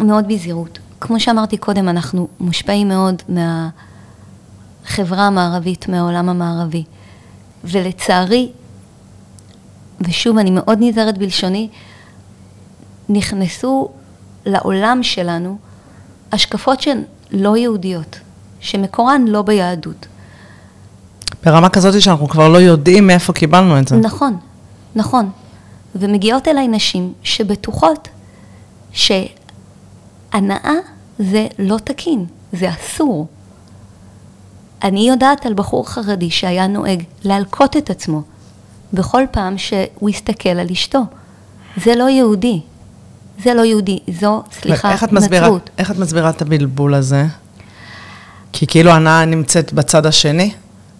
מאוד 0.00 0.28
בזהירות. 0.28 0.78
כמו 1.00 1.20
שאמרתי 1.20 1.56
קודם, 1.56 1.88
אנחנו 1.88 2.28
מושפעים 2.40 2.88
מאוד 2.88 3.22
מהחברה 3.28 5.26
המערבית, 5.26 5.88
מהעולם 5.88 6.28
המערבי. 6.28 6.84
ולצערי, 7.64 8.52
ושוב, 10.00 10.38
אני 10.38 10.50
מאוד 10.50 10.78
נזהרת 10.80 11.18
בלשוני, 11.18 11.68
נכנסו 13.08 13.88
לעולם 14.46 15.02
שלנו 15.02 15.58
השקפות 16.32 16.80
שהן 16.80 17.02
לא 17.30 17.56
יהודיות, 17.56 18.18
שמקורן 18.64 19.24
לא 19.28 19.42
ביהדות. 19.42 20.06
ברמה 21.44 21.68
כזאת 21.68 22.00
שאנחנו 22.00 22.28
כבר 22.28 22.48
לא 22.48 22.58
יודעים 22.58 23.06
מאיפה 23.06 23.32
קיבלנו 23.32 23.78
את 23.78 23.88
זה. 23.88 23.96
נכון, 23.96 24.36
נכון. 24.96 25.30
ומגיעות 25.94 26.48
אליי 26.48 26.68
נשים 26.68 27.12
שבטוחות 27.22 28.08
שהנאה 28.92 30.74
זה 31.18 31.46
לא 31.58 31.76
תקין, 31.84 32.26
זה 32.52 32.70
אסור. 32.70 33.26
אני 34.82 35.08
יודעת 35.08 35.46
על 35.46 35.54
בחור 35.54 35.88
חרדי 35.88 36.30
שהיה 36.30 36.66
נוהג 36.66 37.02
להלקות 37.24 37.76
את 37.76 37.90
עצמו 37.90 38.22
בכל 38.92 39.22
פעם 39.30 39.58
שהוא 39.58 40.08
הסתכל 40.08 40.48
על 40.48 40.66
אשתו. 40.72 41.00
זה 41.76 41.94
לא 41.96 42.08
יהודי. 42.08 42.60
זה 43.42 43.54
לא 43.54 43.62
יהודי, 43.62 43.98
זו, 44.20 44.42
סליחה, 44.52 44.92
איך 44.92 45.02
נצרות. 45.12 45.70
איך 45.78 45.90
את 45.90 45.98
מסבירה 45.98 46.30
את 46.30 46.42
הבלבול 46.42 46.94
הזה? 46.94 47.26
כי 48.56 48.66
כאילו 48.66 48.90
הנאה 48.90 49.24
נמצאת 49.24 49.72
בצד 49.72 50.06
השני? 50.06 50.52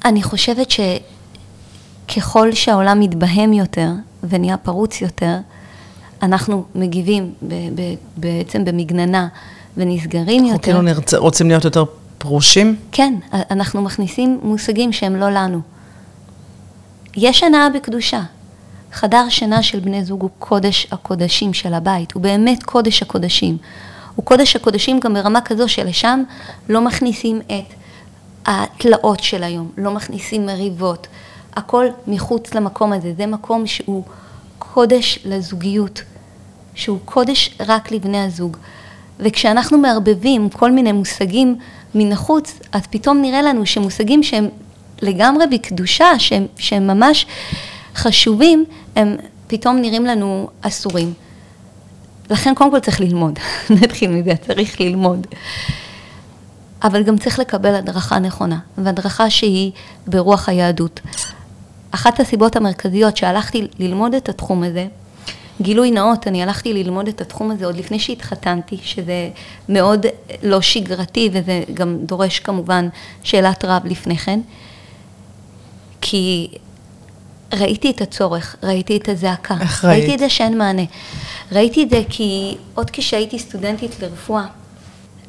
אני 0.05 0.23
חושבת 0.23 0.69
שככל 0.71 2.53
שהעולם 2.53 3.01
מתבהם 3.01 3.53
יותר 3.53 3.89
ונהיה 4.29 4.57
פרוץ 4.57 5.01
יותר, 5.01 5.37
אנחנו 6.23 6.65
מגיבים 6.75 7.33
ב- 7.43 7.55
ב- 7.75 7.95
בעצם 8.17 8.65
במגננה 8.65 9.29
ונסגרים 9.77 10.29
אנחנו 10.29 10.53
יותר. 10.53 10.53
אנחנו 10.53 10.61
כאילו 10.63 10.83
נרצה, 10.83 11.17
רוצים 11.19 11.49
להיות 11.49 11.65
יותר 11.65 11.85
פרושים? 12.19 12.77
כן, 12.93 13.15
אנחנו 13.51 13.83
מכניסים 13.83 14.41
מושגים 14.43 14.93
שהם 14.93 15.17
לא 15.17 15.31
לנו. 15.31 15.61
יש 17.17 17.43
הנאה 17.43 17.69
בקדושה. 17.71 18.23
חדר 18.93 19.25
שינה 19.29 19.63
של 19.63 19.81
בני 19.81 20.05
זוג 20.05 20.23
הוא 20.23 20.31
קודש 20.39 20.87
הקודשים 20.93 21.55
של 21.55 21.75
הבית, 21.75 22.13
הוא 22.13 22.23
באמת 22.23 22.63
קודש 22.63 23.03
הקודשים. 23.03 23.57
הוא 24.17 24.25
קודש 24.25 24.57
הקודשים 24.57 25.01
גם 25.01 25.15
ברמה 25.15 25.41
כזו 25.41 25.69
שלשם 25.69 26.23
לא 26.69 26.81
מכניסים 26.81 27.41
את 27.47 27.75
התלאות 28.47 29.21
של 29.21 29.43
היום, 29.43 29.71
לא 29.79 29.91
מכניסים 29.91 30.47
מריבות. 30.47 31.07
הכל 31.57 31.87
מחוץ 32.07 32.55
למקום 32.55 32.93
הזה. 32.93 33.13
זה 33.17 33.27
מקום 33.27 33.67
שהוא 33.67 34.03
קודש 34.59 35.19
לזוגיות, 35.25 36.03
שהוא 36.75 36.99
קודש 37.05 37.57
רק 37.67 37.93
לבני 37.93 38.25
הזוג. 38.25 38.57
וכשאנחנו 39.21 39.79
מערבבים 39.79 40.51
כל 40.51 40.71
מיני 40.71 40.93
מושגים 40.93 41.57
מן 41.95 42.13
החוץ, 42.13 42.59
אז 42.73 42.83
פתאום 42.91 43.21
נראה 43.23 43.43
לנו 43.43 43.67
שמושגים 43.67 44.23
שהם 44.23 44.49
לגמרי 45.03 45.47
בקדושה, 45.47 46.19
שהם, 46.19 46.47
שהם 46.59 46.87
ממש 46.87 47.27
חשובים, 47.95 48.65
הם 48.97 49.17
פתאום 49.47 49.77
נראים 49.77 50.07
לנו 50.07 50.49
אסורים. 50.61 51.13
לכן 52.31 52.55
קודם 52.55 52.71
כל 52.71 52.81
צריך 52.81 53.01
ללמוד, 53.01 53.39
נתחיל 53.83 54.11
מזה, 54.11 54.33
צריך 54.47 54.81
ללמוד. 54.81 55.27
אבל 56.83 57.03
גם 57.03 57.19
צריך 57.19 57.39
לקבל 57.39 57.75
הדרכה 57.75 58.19
נכונה, 58.19 58.59
והדרכה 58.79 59.31
שהיא 59.31 59.73
ברוח 60.07 60.49
היהדות. 60.49 61.01
אחת 61.91 62.21
הסיבות 62.21 62.57
המרכזיות 62.57 63.17
שהלכתי 63.17 63.69
ללמוד 63.79 64.15
את 64.15 64.29
התחום 64.29 64.63
הזה, 64.63 64.87
גילוי 65.61 65.91
נאות, 65.91 66.27
אני 66.29 66.43
הלכתי 66.43 66.73
ללמוד 66.73 67.09
את 67.09 67.21
התחום 67.21 67.51
הזה 67.51 67.67
עוד 67.67 67.77
לפני 67.77 67.99
שהתחתנתי, 67.99 68.79
שזה 68.83 69.31
מאוד 69.69 70.07
לא 70.43 70.61
שגרתי 70.61 71.31
וזה 71.33 71.63
גם 71.75 71.97
דורש 71.99 72.39
כמובן 72.39 72.89
שאלת 73.23 73.65
רב 73.65 73.83
לפני 73.85 74.17
כן, 74.17 74.41
כי 76.01 76.49
ראיתי 77.55 77.91
את 77.91 78.01
הצורך, 78.01 78.57
ראיתי 78.63 78.97
את 78.97 79.09
הזעקה, 79.09 79.55
איך 79.61 79.85
ראית? 79.85 79.99
ראיתי 79.99 80.15
את 80.15 80.19
זה 80.19 80.29
שאין 80.29 80.59
מענה. 80.59 80.83
ראיתי 81.53 81.83
את 81.83 81.91
זה 81.91 82.03
כי 82.09 82.57
עוד 82.75 82.91
כשהייתי 82.91 83.39
סטודנטית 83.39 84.01
לרפואה, 84.03 84.47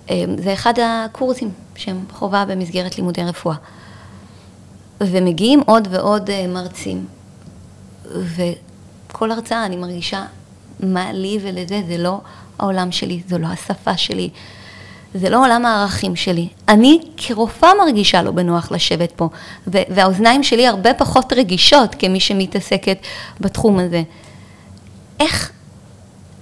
אה, 0.10 0.24
זה 0.38 0.54
אחד 0.54 0.74
הקורסים 0.84 1.52
שהם 1.76 2.06
חובה 2.12 2.46
במסגרת 2.46 2.98
לימודי 2.98 3.24
רפואה. 3.24 3.56
ומגיעים 5.02 5.62
עוד 5.66 5.88
ועוד 5.92 6.30
אה, 6.30 6.48
מרצים, 6.48 7.06
וכל 8.06 9.32
הרצאה 9.32 9.66
אני 9.66 9.76
מרגישה 9.76 10.26
מה 10.80 11.14
לי 11.14 11.40
ולזה, 11.42 11.82
זה 11.88 11.98
לא 11.98 12.22
העולם 12.60 12.92
שלי, 12.92 13.22
זו 13.30 13.38
לא 13.38 13.48
השפה 13.48 13.98
שלי, 13.98 14.30
זה 15.16 15.30
לא 15.30 15.46
עולם 15.46 15.66
הערכים 15.66 16.16
שלי. 16.16 16.48
אני 16.70 17.00
כרופאה 17.18 17.70
מרגישה 17.86 18.22
לא 18.22 18.32
בנוח 18.32 18.72
לשבת 18.72 19.12
פה, 19.12 19.30
והאוזניים 19.68 20.44
שלי 20.44 20.68
הרבה 20.68 20.94
פחות 20.94 21.34
רגישות 21.34 21.96
כמי 22.00 22.20
שמתעסקת 22.20 22.98
בתחום 23.42 23.80
הזה. 23.80 24.04
איך, 25.20 25.52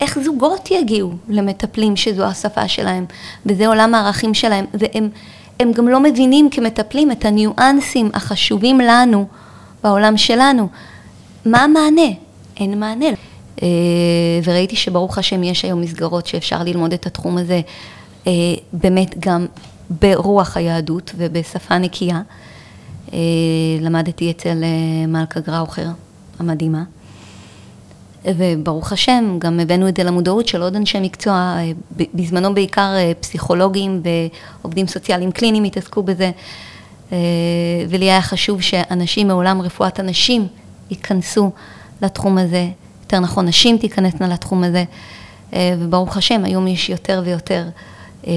איך 0.01 0.19
זוגות 0.19 0.71
יגיעו 0.71 1.11
למטפלים 1.29 1.95
שזו 1.95 2.23
השפה 2.23 2.67
שלהם, 2.67 3.05
וזה 3.45 3.67
עולם 3.67 3.95
הערכים 3.95 4.33
שלהם, 4.33 4.65
והם 4.73 5.09
הם 5.59 5.71
גם 5.71 5.87
לא 5.87 5.99
מבינים 5.99 6.49
כמטפלים 6.49 7.11
את 7.11 7.25
הניואנסים 7.25 8.09
החשובים 8.13 8.79
לנו 8.79 9.27
בעולם 9.83 10.17
שלנו. 10.17 10.67
מה 11.45 11.63
המענה? 11.63 12.11
אין 12.57 12.79
מענה. 12.79 13.05
אה, 13.63 13.67
וראיתי 14.43 14.75
שברוך 14.75 15.17
השם 15.17 15.43
יש 15.43 15.65
היום 15.65 15.81
מסגרות 15.81 16.27
שאפשר 16.27 16.63
ללמוד 16.63 16.93
את 16.93 17.05
התחום 17.05 17.37
הזה 17.37 17.61
באמת 18.73 19.15
גם 19.19 19.45
ברוח 19.89 20.57
היהדות 20.57 21.11
ובשפה 21.17 21.77
נקייה. 21.77 22.21
אה, 23.13 23.19
למדתי 23.81 24.31
אצל 24.31 24.63
מלכה 25.07 25.39
גראוכר 25.39 25.87
המדהימה. 26.39 26.83
וברוך 28.25 28.91
השם, 28.91 29.35
גם 29.39 29.59
הבאנו 29.59 29.87
את 29.87 29.97
זה 29.97 30.03
למודעות 30.03 30.47
של 30.47 30.61
עוד 30.61 30.75
אנשי 30.75 30.99
מקצוע, 30.99 31.57
בזמנו 32.13 32.53
בעיקר 32.53 32.91
פסיכולוגים 33.19 34.01
ועובדים 34.61 34.87
סוציאליים 34.87 35.31
קליניים 35.31 35.63
התעסקו 35.63 36.03
בזה, 36.03 36.31
ולי 37.89 38.05
היה 38.05 38.21
חשוב 38.21 38.61
שאנשים 38.61 39.27
מעולם 39.27 39.61
רפואת 39.61 39.99
הנשים 39.99 40.47
ייכנסו 40.89 41.51
לתחום 42.01 42.37
הזה, 42.37 42.67
יותר 43.03 43.19
נכון, 43.19 43.45
נשים 43.47 43.77
תיכנסנה 43.77 44.27
לתחום 44.27 44.63
הזה, 44.63 44.83
וברוך 45.53 46.17
השם, 46.17 46.45
היום 46.45 46.67
יש 46.67 46.89
יותר 46.89 47.21
ויותר 47.25 47.65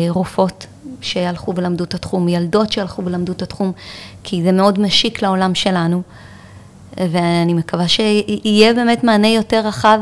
רופאות 0.09 0.67
שהלכו 1.01 1.53
ולמדו 1.57 1.85
את 1.85 1.95
התחום, 1.95 2.29
ילדות 2.29 2.73
שהלכו 2.73 3.05
ולמדו 3.05 3.33
את 3.33 3.43
התחום, 3.43 3.73
כי 4.25 4.43
זה 4.43 4.53
מאוד 4.53 4.81
משיק 4.81 5.23
לעולם 5.23 5.55
שלנו. 5.55 6.03
ואני 6.97 7.55
מקווה 7.55 7.89
שיהיה 7.89 8.75
באמת 8.75 9.05
מענה 9.05 9.29
יותר 9.29 9.67
רחב 9.67 9.99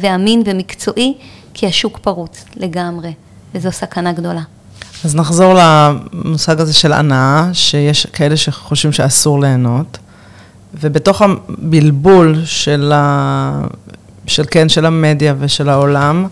ואמין 0.00 0.42
ומקצועי, 0.46 1.14
כי 1.54 1.66
השוק 1.66 1.98
פרוץ 1.98 2.44
לגמרי, 2.56 3.12
וזו 3.54 3.72
סכנה 3.72 4.12
גדולה. 4.12 4.42
אז 5.04 5.14
נחזור 5.16 5.54
למושג 5.54 6.60
הזה 6.60 6.72
של 6.72 6.92
הנאה, 6.92 7.48
שיש 7.52 8.06
כאלה 8.06 8.36
שחושבים 8.36 8.92
שאסור 8.92 9.40
ליהנות, 9.40 9.98
ובתוך 10.74 11.22
הבלבול 11.22 12.42
של, 12.44 12.92
ה... 12.94 13.64
של, 14.26 14.44
כן, 14.50 14.68
של 14.68 14.86
המדיה 14.86 15.34
ושל 15.38 15.68
העולם, 15.68 16.26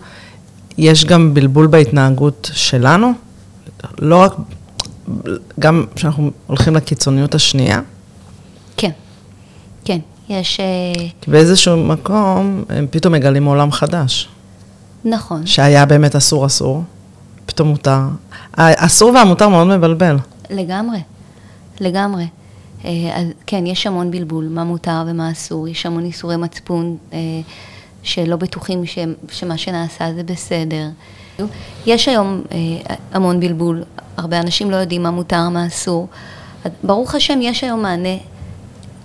יש 0.77 1.05
גם 1.05 1.33
בלבול 1.33 1.67
בהתנהגות 1.67 2.49
שלנו, 2.53 3.11
לא 3.99 4.21
רק, 4.21 4.33
גם 5.59 5.85
כשאנחנו 5.95 6.31
הולכים 6.47 6.75
לקיצוניות 6.75 7.35
השנייה. 7.35 7.81
כן, 8.77 8.91
כן, 9.85 9.99
יש... 10.29 10.59
אה, 10.59 11.09
כי 11.21 11.31
באיזשהו 11.31 11.77
מקום 11.77 12.63
הם 12.69 12.87
פתאום 12.91 13.13
מגלים 13.13 13.45
עולם 13.45 13.71
חדש. 13.71 14.29
נכון. 15.05 15.45
שהיה 15.45 15.85
באמת 15.85 16.15
אסור 16.15 16.45
אסור, 16.45 16.83
פתאום 17.45 17.67
מותר. 17.67 18.01
האסור 18.53 19.11
והמותר 19.15 19.49
מאוד 19.49 19.67
מבלבל. 19.67 20.17
לגמרי, 20.49 20.99
לגמרי. 21.79 22.27
אה, 22.85 22.91
אז 23.15 23.27
כן, 23.47 23.65
יש 23.65 23.87
המון 23.87 24.11
בלבול, 24.11 24.47
מה 24.49 24.63
מותר 24.63 25.03
ומה 25.07 25.31
אסור, 25.31 25.67
יש 25.67 25.85
המון 25.85 26.05
איסורי 26.05 26.37
מצפון. 26.37 26.97
שלא 28.03 28.35
בטוחים 28.35 28.85
ש, 28.85 28.97
שמה 29.31 29.57
שנעשה 29.57 30.13
זה 30.13 30.23
בסדר. 30.23 30.87
יש 31.85 32.07
היום 32.07 32.41
אה, 32.51 32.57
המון 33.13 33.39
בלבול, 33.39 33.83
הרבה 34.17 34.39
אנשים 34.39 34.71
לא 34.71 34.75
יודעים 34.75 35.03
מה 35.03 35.11
מותר, 35.11 35.49
מה 35.49 35.67
אסור. 35.67 36.07
ברוך 36.83 37.15
השם, 37.15 37.39
יש 37.41 37.63
היום 37.63 37.81
מענה 37.81 38.17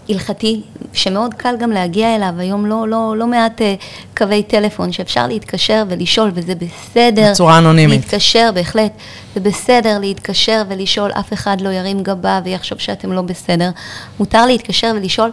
הלכתי, 0.08 0.62
שמאוד 0.92 1.34
קל 1.34 1.54
גם 1.58 1.70
להגיע 1.70 2.16
אליו, 2.16 2.34
היום 2.38 2.66
לא, 2.66 2.88
לא, 2.88 3.14
לא 3.16 3.26
מעט 3.26 3.62
אה, 3.62 3.74
קווי 4.16 4.42
טלפון 4.42 4.92
שאפשר 4.92 5.26
להתקשר 5.26 5.84
ולשאול, 5.88 6.30
וזה 6.34 6.54
בסדר. 6.54 7.30
בצורה 7.30 7.58
אנונימית. 7.58 8.00
להתקשר, 8.00 8.50
בהחלט. 8.54 8.92
זה 9.34 9.40
בסדר 9.40 9.98
להתקשר 9.98 10.62
ולשאול, 10.68 11.12
אף 11.12 11.32
אחד 11.32 11.60
לא 11.60 11.68
ירים 11.68 12.02
גבה 12.02 12.40
ויחשוב 12.44 12.78
שאתם 12.78 13.12
לא 13.12 13.22
בסדר. 13.22 13.70
מותר 14.18 14.46
להתקשר 14.46 14.92
ולשאול. 14.96 15.30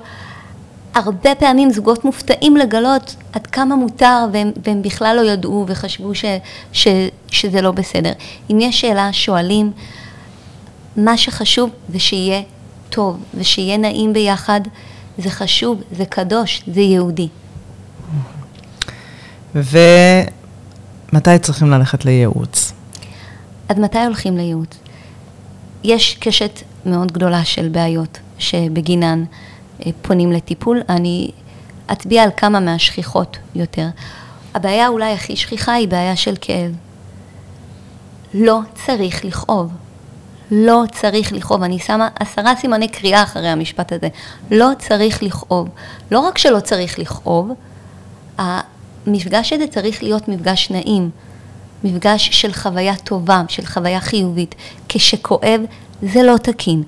הרבה 0.95 1.35
פעמים 1.35 1.71
זוגות 1.71 2.05
מופתעים 2.05 2.57
לגלות 2.57 3.15
עד 3.33 3.47
כמה 3.47 3.75
מותר 3.75 4.25
והם, 4.33 4.51
והם 4.65 4.81
בכלל 4.81 5.19
לא 5.21 5.31
ידעו 5.31 5.65
וחשבו 5.67 6.15
ש, 6.15 6.25
ש, 6.73 6.87
שזה 7.27 7.61
לא 7.61 7.71
בסדר. 7.71 8.11
אם 8.51 8.59
יש 8.59 8.81
שאלה, 8.81 9.13
שואלים, 9.13 9.71
מה 10.97 11.17
שחשוב 11.17 11.69
זה 11.89 11.99
שיהיה 11.99 12.41
טוב 12.89 13.17
ושיהיה 13.33 13.77
נעים 13.77 14.13
ביחד, 14.13 14.61
זה 15.17 15.29
חשוב, 15.29 15.81
זה 15.91 16.05
קדוש, 16.05 16.63
זה 16.73 16.81
יהודי. 16.81 17.27
ומתי 19.55 21.39
צריכים 21.41 21.71
ללכת 21.71 22.05
לייעוץ? 22.05 22.73
עד 23.69 23.79
מתי 23.79 23.99
הולכים 23.99 24.37
לייעוץ? 24.37 24.77
יש 25.83 26.17
קשת 26.19 26.59
מאוד 26.85 27.11
גדולה 27.11 27.45
של 27.45 27.69
בעיות 27.69 28.19
שבגינן 28.37 29.23
פונים 30.01 30.31
לטיפול. 30.31 30.81
אני 30.89 31.31
אצביע 31.91 32.23
על 32.23 32.29
כמה 32.37 32.59
מהשכיחות 32.59 33.37
יותר. 33.55 33.87
הבעיה 34.53 34.87
אולי 34.87 35.13
הכי 35.13 35.35
שכיחה 35.35 35.73
היא 35.73 35.87
בעיה 35.87 36.15
של 36.15 36.35
כאב. 36.41 36.71
לא 38.33 38.59
צריך 38.85 39.25
לכאוב. 39.25 39.71
לא 40.51 40.83
צריך 40.91 41.33
לכאוב. 41.33 41.63
אני 41.63 41.79
שמה 41.79 42.09
עשרה 42.19 42.55
סימני 42.55 42.87
קריאה 42.87 43.23
אחרי 43.23 43.47
המשפט 43.47 43.93
הזה. 43.93 44.07
לא 44.51 44.69
צריך 44.79 45.23
לכאוב. 45.23 45.69
לא 46.11 46.19
רק 46.19 46.37
שלא 46.37 46.59
צריך 46.59 46.99
לכאוב, 46.99 47.51
המפגש 48.37 49.53
הזה 49.53 49.67
צריך 49.67 50.03
להיות 50.03 50.27
מפגש 50.27 50.71
נעים. 50.71 51.09
מפגש 51.83 52.29
של 52.41 52.53
חוויה 52.53 52.95
טובה, 52.95 53.43
של 53.47 53.65
חוויה 53.65 53.99
חיובית. 53.99 54.55
כשכואב, 54.89 55.61
זה 56.01 56.23
לא 56.23 56.37
תקין. 56.37 56.83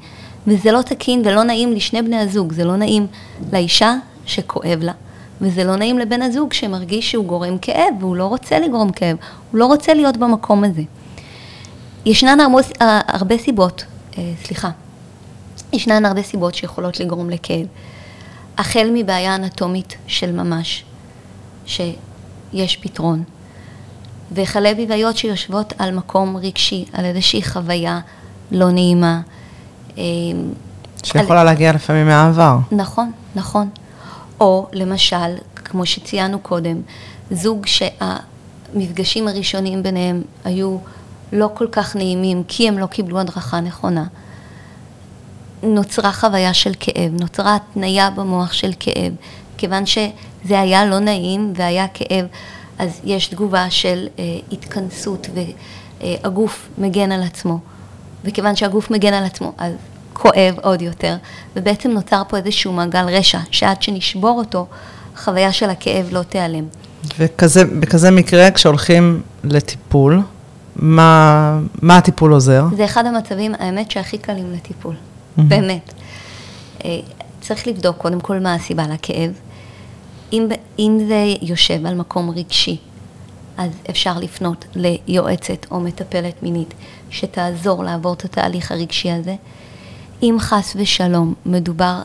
וזה 0.47 0.71
לא 0.71 0.81
תקין 0.81 1.21
ולא 1.25 1.43
נעים 1.43 1.73
לשני 1.73 2.01
בני 2.01 2.17
הזוג, 2.17 2.53
זה 2.53 2.65
לא 2.65 2.75
נעים 2.75 3.07
לאישה 3.53 3.95
שכואב 4.25 4.79
לה, 4.81 4.93
וזה 5.41 5.63
לא 5.63 5.75
נעים 5.75 5.99
לבן 5.99 6.21
הזוג 6.21 6.53
שמרגיש 6.53 7.11
שהוא 7.11 7.25
גורם 7.25 7.57
כאב, 7.57 7.93
והוא 7.99 8.15
לא 8.15 8.25
רוצה 8.25 8.59
לגרום 8.59 8.91
כאב, 8.91 9.17
הוא 9.51 9.59
לא 9.59 9.65
רוצה 9.65 9.93
להיות 9.93 10.17
במקום 10.17 10.63
הזה. 10.63 10.81
ישנן 12.05 12.39
הרבה, 12.39 12.61
הרבה 13.07 13.37
סיבות, 13.37 13.85
אה, 14.17 14.31
סליחה, 14.43 14.69
ישנן 15.73 16.05
הרבה 16.05 16.23
סיבות 16.23 16.55
שיכולות 16.55 16.99
לגרום 16.99 17.29
לכאב. 17.29 17.65
החל 18.57 18.89
מבעיה 18.93 19.35
אנטומית 19.35 19.97
של 20.07 20.31
ממש, 20.31 20.83
שיש 21.65 22.77
פתרון, 22.81 23.23
וכלה 24.31 24.73
בבעיות 24.73 25.17
שיושבות 25.17 25.73
על 25.77 25.95
מקום 25.95 26.37
רגשי, 26.37 26.85
על 26.93 27.05
איזושהי 27.05 27.43
חוויה 27.43 27.99
לא 28.51 28.71
נעימה, 28.71 29.21
אמ, 29.97 30.53
שיכולה 31.03 31.43
להגיע 31.43 31.73
לפעמים 31.73 32.07
מהעבר. 32.07 32.57
נכון, 32.71 33.11
נכון. 33.35 33.69
או 34.39 34.67
למשל, 34.73 35.35
כמו 35.55 35.85
שציינו 35.85 36.39
קודם, 36.39 36.81
זוג 37.31 37.65
שהמפגשים 37.65 39.27
הראשונים 39.27 39.83
ביניהם 39.83 40.21
היו 40.45 40.77
לא 41.31 41.49
כל 41.53 41.67
כך 41.71 41.95
נעימים 41.95 42.43
כי 42.47 42.67
הם 42.67 42.77
לא 42.77 42.85
קיבלו 42.85 43.19
הדרכה 43.19 43.59
נכונה. 43.59 44.05
נוצרה 45.63 46.13
חוויה 46.13 46.53
של 46.53 46.71
כאב, 46.79 47.11
נוצרה 47.21 47.55
התניה 47.55 48.09
במוח 48.09 48.53
של 48.53 48.71
כאב, 48.79 49.13
כיוון 49.57 49.85
שזה 49.85 50.59
היה 50.59 50.85
לא 50.85 50.99
נעים 50.99 51.53
והיה 51.55 51.87
כאב, 51.93 52.25
אז 52.79 52.99
יש 53.03 53.27
תגובה 53.27 53.69
של 53.69 54.07
אה, 54.19 54.23
התכנסות 54.51 55.27
והגוף 56.01 56.69
מגן 56.77 57.11
על 57.11 57.23
עצמו, 57.23 57.59
וכיוון 58.27 58.55
שהגוף 58.55 58.91
מגן 58.91 59.13
על 59.13 59.23
עצמו, 59.23 59.53
אז 59.57 59.73
כואב 60.13 60.55
עוד 60.61 60.81
יותר, 60.81 61.15
ובעצם 61.55 61.91
נוצר 61.91 62.21
פה 62.29 62.37
איזשהו 62.37 62.73
מעגל 62.73 63.05
רשע, 63.09 63.39
שעד 63.51 63.81
שנשבור 63.81 64.39
אותו, 64.39 64.65
החוויה 65.15 65.51
של 65.51 65.69
הכאב 65.69 66.07
לא 66.11 66.23
תיעלם. 66.23 66.63
ובכזה 67.19 68.11
מקרה, 68.11 68.51
כשהולכים 68.51 69.21
לטיפול, 69.43 70.21
מה, 70.75 71.59
מה 71.81 71.97
הטיפול 71.97 72.33
עוזר? 72.33 72.65
זה 72.77 72.85
אחד 72.85 73.05
המצבים, 73.05 73.55
האמת, 73.59 73.91
שהכי 73.91 74.17
קלים 74.17 74.53
לטיפול, 74.53 74.93
mm-hmm. 74.93 75.41
באמת. 75.41 75.93
אה, 76.85 76.99
צריך 77.41 77.67
לבדוק 77.67 77.97
קודם 77.97 78.19
כל 78.19 78.39
מה 78.39 78.53
הסיבה 78.53 78.83
לכאב. 78.87 79.31
אם, 80.33 80.47
אם 80.79 80.99
זה 81.07 81.33
יושב 81.41 81.85
על 81.85 81.95
מקום 81.95 82.29
רגשי, 82.29 82.77
אז 83.57 83.71
אפשר 83.89 84.19
לפנות 84.19 84.65
ליועצת 84.75 85.65
או 85.71 85.79
מטפלת 85.79 86.43
מינית 86.43 86.73
שתעזור 87.09 87.83
לעבור 87.83 88.13
את 88.13 88.25
התהליך 88.25 88.71
הרגשי 88.71 89.11
הזה. 89.11 89.35
אם 90.23 90.35
חס 90.39 90.73
ושלום 90.75 91.33
מדובר 91.45 92.01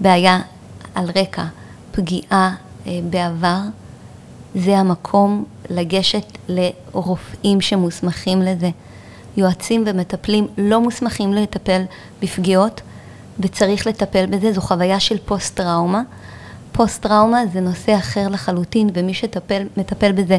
בבעיה 0.00 0.40
על 0.94 1.10
רקע 1.16 1.44
פגיעה 1.92 2.54
אה, 2.86 3.00
בעבר, 3.10 3.58
זה 4.54 4.78
המקום 4.78 5.44
לגשת 5.70 6.38
לרופאים 6.48 7.60
שמוסמכים 7.60 8.42
לזה. 8.42 8.70
יועצים 9.36 9.84
ומטפלים 9.86 10.46
לא 10.58 10.80
מוסמכים 10.80 11.32
לטפל 11.32 11.82
בפגיעות, 12.22 12.80
וצריך 13.40 13.86
לטפל 13.86 14.26
בזה, 14.26 14.52
זו 14.52 14.60
חוויה 14.60 15.00
של 15.00 15.18
פוסט-טראומה. 15.18 16.02
פוסט-טראומה 16.72 17.40
זה 17.52 17.60
נושא 17.60 17.96
אחר 17.96 18.28
לחלוטין, 18.28 18.90
ומי 18.94 19.14
שמטפל 19.14 20.12
בזה 20.12 20.38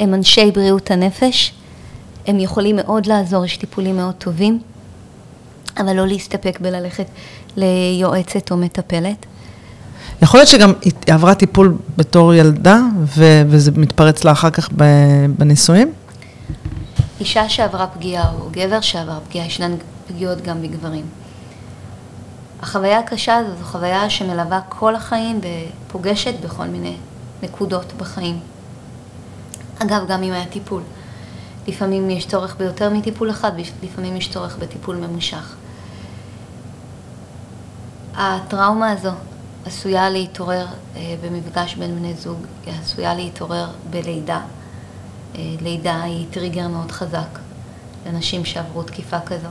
הם 0.00 0.14
אנשי 0.14 0.50
בריאות 0.50 0.90
הנפש. 0.90 1.57
הם 2.28 2.40
יכולים 2.40 2.76
מאוד 2.76 3.06
לעזור, 3.06 3.44
יש 3.44 3.56
טיפולים 3.56 3.96
מאוד 3.96 4.14
טובים, 4.14 4.60
אבל 5.78 5.92
לא 5.96 6.06
להסתפק 6.06 6.58
בללכת 6.60 7.06
ליועצת 7.56 8.50
או 8.50 8.56
מטפלת. 8.56 9.26
יכול 10.22 10.40
להיות 10.40 10.48
שגם 10.48 10.72
היא 10.82 10.92
עברה 11.06 11.34
טיפול 11.34 11.76
בתור 11.96 12.34
ילדה, 12.34 12.80
ו- 13.04 13.42
וזה 13.48 13.70
מתפרץ 13.76 14.24
לה 14.24 14.32
אחר 14.32 14.50
כך 14.50 14.68
בנישואים? 15.38 15.92
אישה 17.20 17.48
שעברה 17.48 17.86
פגיעה 17.86 18.32
או 18.40 18.48
גבר 18.50 18.80
שעבר 18.80 19.18
פגיעה, 19.28 19.46
ישנן 19.46 19.74
פגיעות 20.08 20.42
גם 20.42 20.62
בגברים. 20.62 21.04
החוויה 22.62 22.98
הקשה 22.98 23.36
הזו 23.36 23.50
זו 23.58 23.64
חוויה 23.64 24.10
שמלווה 24.10 24.60
כל 24.68 24.94
החיים 24.94 25.40
ופוגשת 25.86 26.34
בכל 26.44 26.66
מיני 26.66 26.96
נקודות 27.42 27.92
בחיים. 27.96 28.38
אגב, 29.78 30.02
גם 30.08 30.22
אם 30.22 30.32
היה 30.32 30.46
טיפול. 30.46 30.82
לפעמים 31.68 32.10
יש 32.10 32.26
צורך 32.26 32.56
ביותר 32.56 32.90
מטיפול 32.90 33.30
אחד, 33.30 33.52
לפעמים 33.82 34.16
יש 34.16 34.30
צורך 34.30 34.56
בטיפול 34.58 34.96
ממושך. 34.96 35.56
הטראומה 38.14 38.90
הזו 38.90 39.10
עשויה 39.66 40.10
להתעורר 40.10 40.66
אה, 40.96 41.14
במפגש 41.24 41.74
בין 41.74 41.96
בני 41.98 42.14
זוג, 42.14 42.38
היא 42.66 42.74
עשויה 42.82 43.14
להתעורר 43.14 43.68
בלידה. 43.90 44.40
אה, 45.36 45.40
לידה 45.60 46.02
היא 46.02 46.26
טריגר 46.30 46.68
מאוד 46.68 46.92
חזק 46.92 47.38
לנשים 48.06 48.44
שעברו 48.44 48.82
תקיפה 48.82 49.20
כזו. 49.20 49.48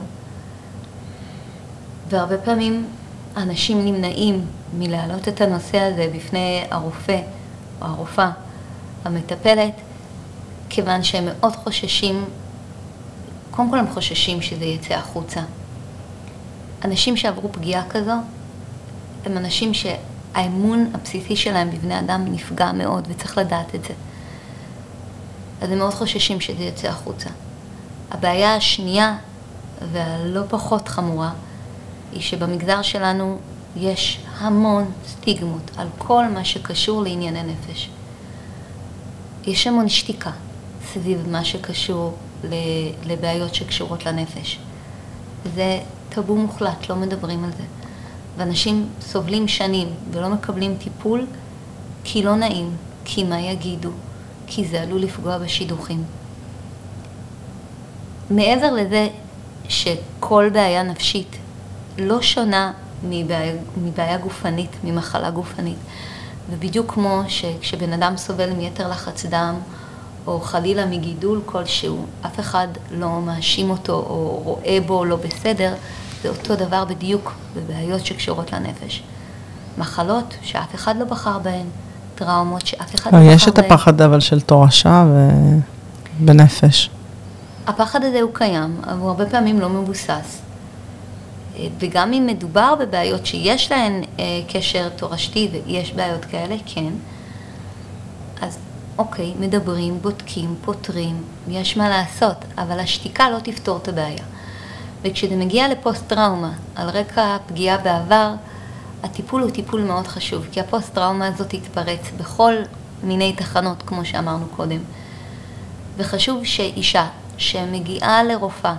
והרבה 2.08 2.38
פעמים 2.38 2.86
אנשים 3.36 3.84
נמנעים 3.84 4.46
מלהעלות 4.78 5.28
את 5.28 5.40
הנושא 5.40 5.78
הזה 5.78 6.10
בפני 6.14 6.64
הרופא 6.70 7.20
או 7.80 7.86
הרופאה 7.86 8.30
המטפלת, 9.04 9.72
כיוון 10.70 11.02
שהם 11.02 11.24
מאוד 11.24 11.56
חוששים, 11.56 12.24
קודם 13.50 13.70
כל 13.70 13.78
הם 13.78 13.90
חוששים 13.94 14.42
שזה 14.42 14.64
יצא 14.64 14.94
החוצה. 14.94 15.40
אנשים 16.84 17.16
שעברו 17.16 17.52
פגיעה 17.52 17.88
כזו, 17.88 18.12
הם 19.26 19.36
אנשים 19.36 19.72
שהאמון 19.74 20.90
הבסיסי 20.94 21.36
שלהם 21.36 21.70
בבני 21.70 21.98
אדם 21.98 22.24
נפגע 22.24 22.72
מאוד, 22.72 23.08
וצריך 23.10 23.38
לדעת 23.38 23.74
את 23.74 23.84
זה. 23.84 23.94
אז 25.62 25.70
הם 25.70 25.78
מאוד 25.78 25.94
חוששים 25.94 26.40
שזה 26.40 26.62
יצא 26.62 26.88
החוצה. 26.88 27.30
הבעיה 28.10 28.54
השנייה, 28.54 29.16
והלא 29.92 30.40
פחות 30.48 30.88
חמורה, 30.88 31.30
היא 32.12 32.20
שבמגזר 32.20 32.82
שלנו 32.82 33.38
יש 33.76 34.20
המון 34.38 34.90
סטיגמות 35.08 35.70
על 35.76 35.88
כל 35.98 36.24
מה 36.28 36.44
שקשור 36.44 37.02
לענייני 37.02 37.42
נפש. 37.42 37.90
יש 39.46 39.66
המון 39.66 39.88
שתיקה 39.88 40.30
סביב 40.92 41.28
מה 41.28 41.44
שקשור 41.44 42.14
לבעיות 43.06 43.54
שקשורות 43.54 44.06
לנפש. 44.06 44.58
זה 45.54 45.80
טאבו 46.08 46.36
מוחלט, 46.36 46.88
לא 46.88 46.96
מדברים 46.96 47.44
על 47.44 47.50
זה. 47.50 47.62
ואנשים 48.36 48.88
סובלים 49.00 49.48
שנים 49.48 49.88
ולא 50.10 50.28
מקבלים 50.28 50.76
טיפול 50.76 51.26
כי 52.04 52.22
לא 52.22 52.36
נעים, 52.36 52.70
כי 53.04 53.24
מה 53.24 53.40
יגידו, 53.40 53.90
כי 54.46 54.64
זה 54.64 54.82
עלול 54.82 55.00
לפגוע 55.00 55.38
בשידוכים. 55.38 56.04
מעבר 58.30 58.72
לזה 58.72 59.08
שכל 59.68 60.50
בעיה 60.52 60.82
נפשית 60.82 61.36
לא 61.98 62.22
שונה 62.22 62.72
מבעיה, 63.04 63.54
מבעיה 63.76 64.18
גופנית, 64.18 64.70
ממחלה 64.84 65.30
גופנית. 65.30 65.78
ובדיוק 66.50 66.92
כמו 66.92 67.22
שכשבן 67.28 67.92
אדם 67.92 68.16
סובל 68.16 68.52
מיתר 68.52 68.88
לחץ 68.88 69.26
דם, 69.26 69.54
או 70.28 70.40
חלילה 70.40 70.86
מגידול 70.86 71.40
כלשהו, 71.46 72.06
אף 72.26 72.40
אחד 72.40 72.68
לא 72.90 73.20
מאשים 73.20 73.70
אותו 73.70 73.92
או 73.92 74.40
רואה 74.44 74.78
בו 74.86 75.04
לא 75.04 75.16
בסדר, 75.16 75.74
זה 76.22 76.28
אותו 76.28 76.56
דבר 76.56 76.84
בדיוק 76.84 77.32
בבעיות 77.56 78.06
שקשורות 78.06 78.52
לנפש. 78.52 79.02
מחלות 79.78 80.34
שאף 80.42 80.74
אחד 80.74 80.96
לא 80.96 81.04
בחר 81.04 81.38
בהן, 81.38 81.66
טראומות 82.14 82.66
שאף 82.66 82.94
אחד 82.94 83.12
לא, 83.12 83.18
לא 83.18 83.24
בחר 83.24 83.28
בהן. 83.28 83.36
יש 83.36 83.48
את 83.48 83.58
הפחד 83.58 84.00
אבל 84.00 84.20
של 84.20 84.40
תורשה 84.40 85.06
ובנפש. 86.20 86.90
הפחד 87.66 88.04
הזה 88.04 88.20
הוא 88.20 88.30
קיים, 88.32 88.76
אבל 88.86 88.98
הוא 88.98 89.08
הרבה 89.08 89.26
פעמים 89.26 89.60
לא 89.60 89.68
מבוסס. 89.68 90.40
וגם 91.78 92.12
אם 92.12 92.26
מדובר 92.26 92.74
בבעיות 92.80 93.26
שיש 93.26 93.72
להן 93.72 94.02
אה, 94.18 94.24
קשר 94.48 94.88
תורשתי 94.96 95.48
ויש 95.52 95.92
בעיות 95.92 96.24
כאלה, 96.24 96.56
כן, 96.66 96.92
אוקיי, 98.98 99.34
מדברים, 99.40 99.98
בודקים, 100.02 100.54
פותרים, 100.64 101.22
יש 101.48 101.76
מה 101.76 101.88
לעשות, 101.88 102.36
אבל 102.58 102.80
השתיקה 102.80 103.30
לא 103.30 103.38
תפתור 103.38 103.76
את 103.76 103.88
הבעיה. 103.88 104.24
וכשזה 105.02 105.36
מגיע 105.36 105.68
לפוסט-טראומה 105.68 106.52
על 106.74 106.88
רקע 106.88 107.36
פגיעה 107.46 107.78
בעבר, 107.78 108.34
הטיפול 109.02 109.42
הוא 109.42 109.50
טיפול 109.50 109.80
מאוד 109.80 110.06
חשוב, 110.06 110.46
כי 110.52 110.60
הפוסט-טראומה 110.60 111.26
הזאת 111.26 111.48
תתפרץ 111.48 112.00
בכל 112.16 112.54
מיני 113.02 113.32
תחנות, 113.32 113.82
כמו 113.86 114.04
שאמרנו 114.04 114.46
קודם. 114.56 114.80
וחשוב 115.96 116.44
שאישה 116.44 117.06
שמגיעה 117.36 118.22
לרופאה 118.22 118.74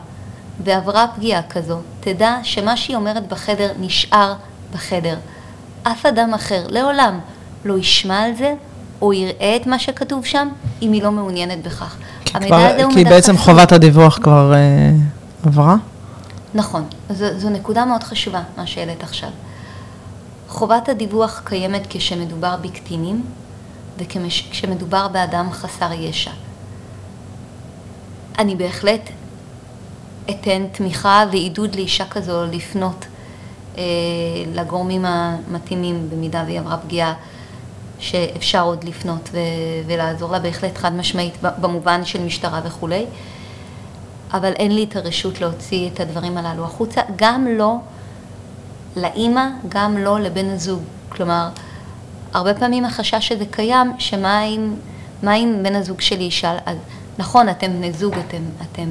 ועברה 0.63 1.05
פגיעה 1.15 1.43
כזו, 1.43 1.79
תדע 1.99 2.38
שמה 2.43 2.77
שהיא 2.77 2.95
אומרת 2.95 3.27
בחדר 3.27 3.71
נשאר 3.79 4.34
בחדר. 4.73 5.17
אף 5.84 6.05
אדם 6.05 6.34
אחר 6.34 6.67
לעולם 6.69 7.19
לא 7.65 7.77
ישמע 7.77 8.21
על 8.21 8.36
זה 8.36 8.53
או 9.01 9.13
יראה 9.13 9.55
את 9.55 9.67
מה 9.67 9.79
שכתוב 9.79 10.25
שם, 10.25 10.49
אם 10.81 10.91
היא 10.91 11.03
לא 11.03 11.12
מעוניינת 11.12 11.63
בכך. 11.63 11.95
המידע 12.33 12.47
כבר, 12.47 12.65
הזה 12.65 12.83
הוא 12.83 12.93
כי 12.93 13.03
בעצם 13.03 13.38
חשוב. 13.38 13.45
חובת 13.45 13.71
הדיווח 13.71 14.19
כבר 14.23 14.53
אה, 14.53 14.91
עברה? 15.45 15.75
נכון, 16.53 16.83
זו, 17.09 17.25
זו 17.39 17.49
נקודה 17.49 17.85
מאוד 17.85 18.03
חשובה, 18.03 18.41
מה 18.57 18.67
שהעלית 18.67 19.03
עכשיו. 19.03 19.29
חובת 20.47 20.89
הדיווח 20.89 21.41
קיימת 21.45 21.88
כשמדובר 21.89 22.55
בקטינים 22.62 23.23
וכשמדובר 23.97 25.07
באדם 25.07 25.51
חסר 25.51 25.91
ישע. 25.93 26.31
אני 28.39 28.55
בהחלט 28.55 29.09
אתן 30.29 30.65
תמיכה 30.71 31.25
ועידוד 31.31 31.75
לאישה 31.75 32.05
כזו 32.05 32.45
לפנות 32.45 33.05
אה, 33.77 33.83
לגורמים 34.53 35.05
המתאימים 35.05 36.09
במידה 36.09 36.43
והיא 36.45 36.59
עברה 36.59 36.77
פגיעה, 36.77 37.13
שאפשר 37.99 38.63
עוד 38.63 38.83
לפנות 38.83 39.29
ו- 39.33 39.38
ולעזור 39.88 40.31
לה 40.31 40.39
בהחלט 40.39 40.77
חד 40.77 40.93
משמעית 40.93 41.33
במובן 41.62 42.05
של 42.05 42.23
משטרה 42.23 42.62
וכולי, 42.63 43.05
אבל 44.33 44.51
אין 44.51 44.75
לי 44.75 44.83
את 44.83 44.95
הרשות 44.95 45.41
להוציא 45.41 45.89
את 45.89 45.99
הדברים 45.99 46.38
הללו 46.38 46.65
החוצה, 46.65 47.01
גם 47.15 47.47
לא 47.57 47.75
לאימא, 48.95 49.47
גם 49.69 49.97
לא 49.97 50.19
לבן 50.19 50.49
הזוג. 50.49 50.81
כלומר, 51.09 51.47
הרבה 52.33 52.53
פעמים 52.53 52.85
החשש 52.85 53.31
הזה 53.31 53.45
קיים, 53.51 53.93
שמה 53.99 54.43
אם, 54.43 54.73
מה 55.23 55.35
אם 55.35 55.59
בן 55.63 55.75
הזוג 55.75 56.01
שלי 56.01 56.23
ישאל, 56.23 56.57
אז 56.65 56.77
נכון, 57.17 57.49
אתם 57.49 57.73
בני 57.73 57.93
זוג, 57.93 58.13
אתם, 58.13 58.41
אתם 58.62 58.89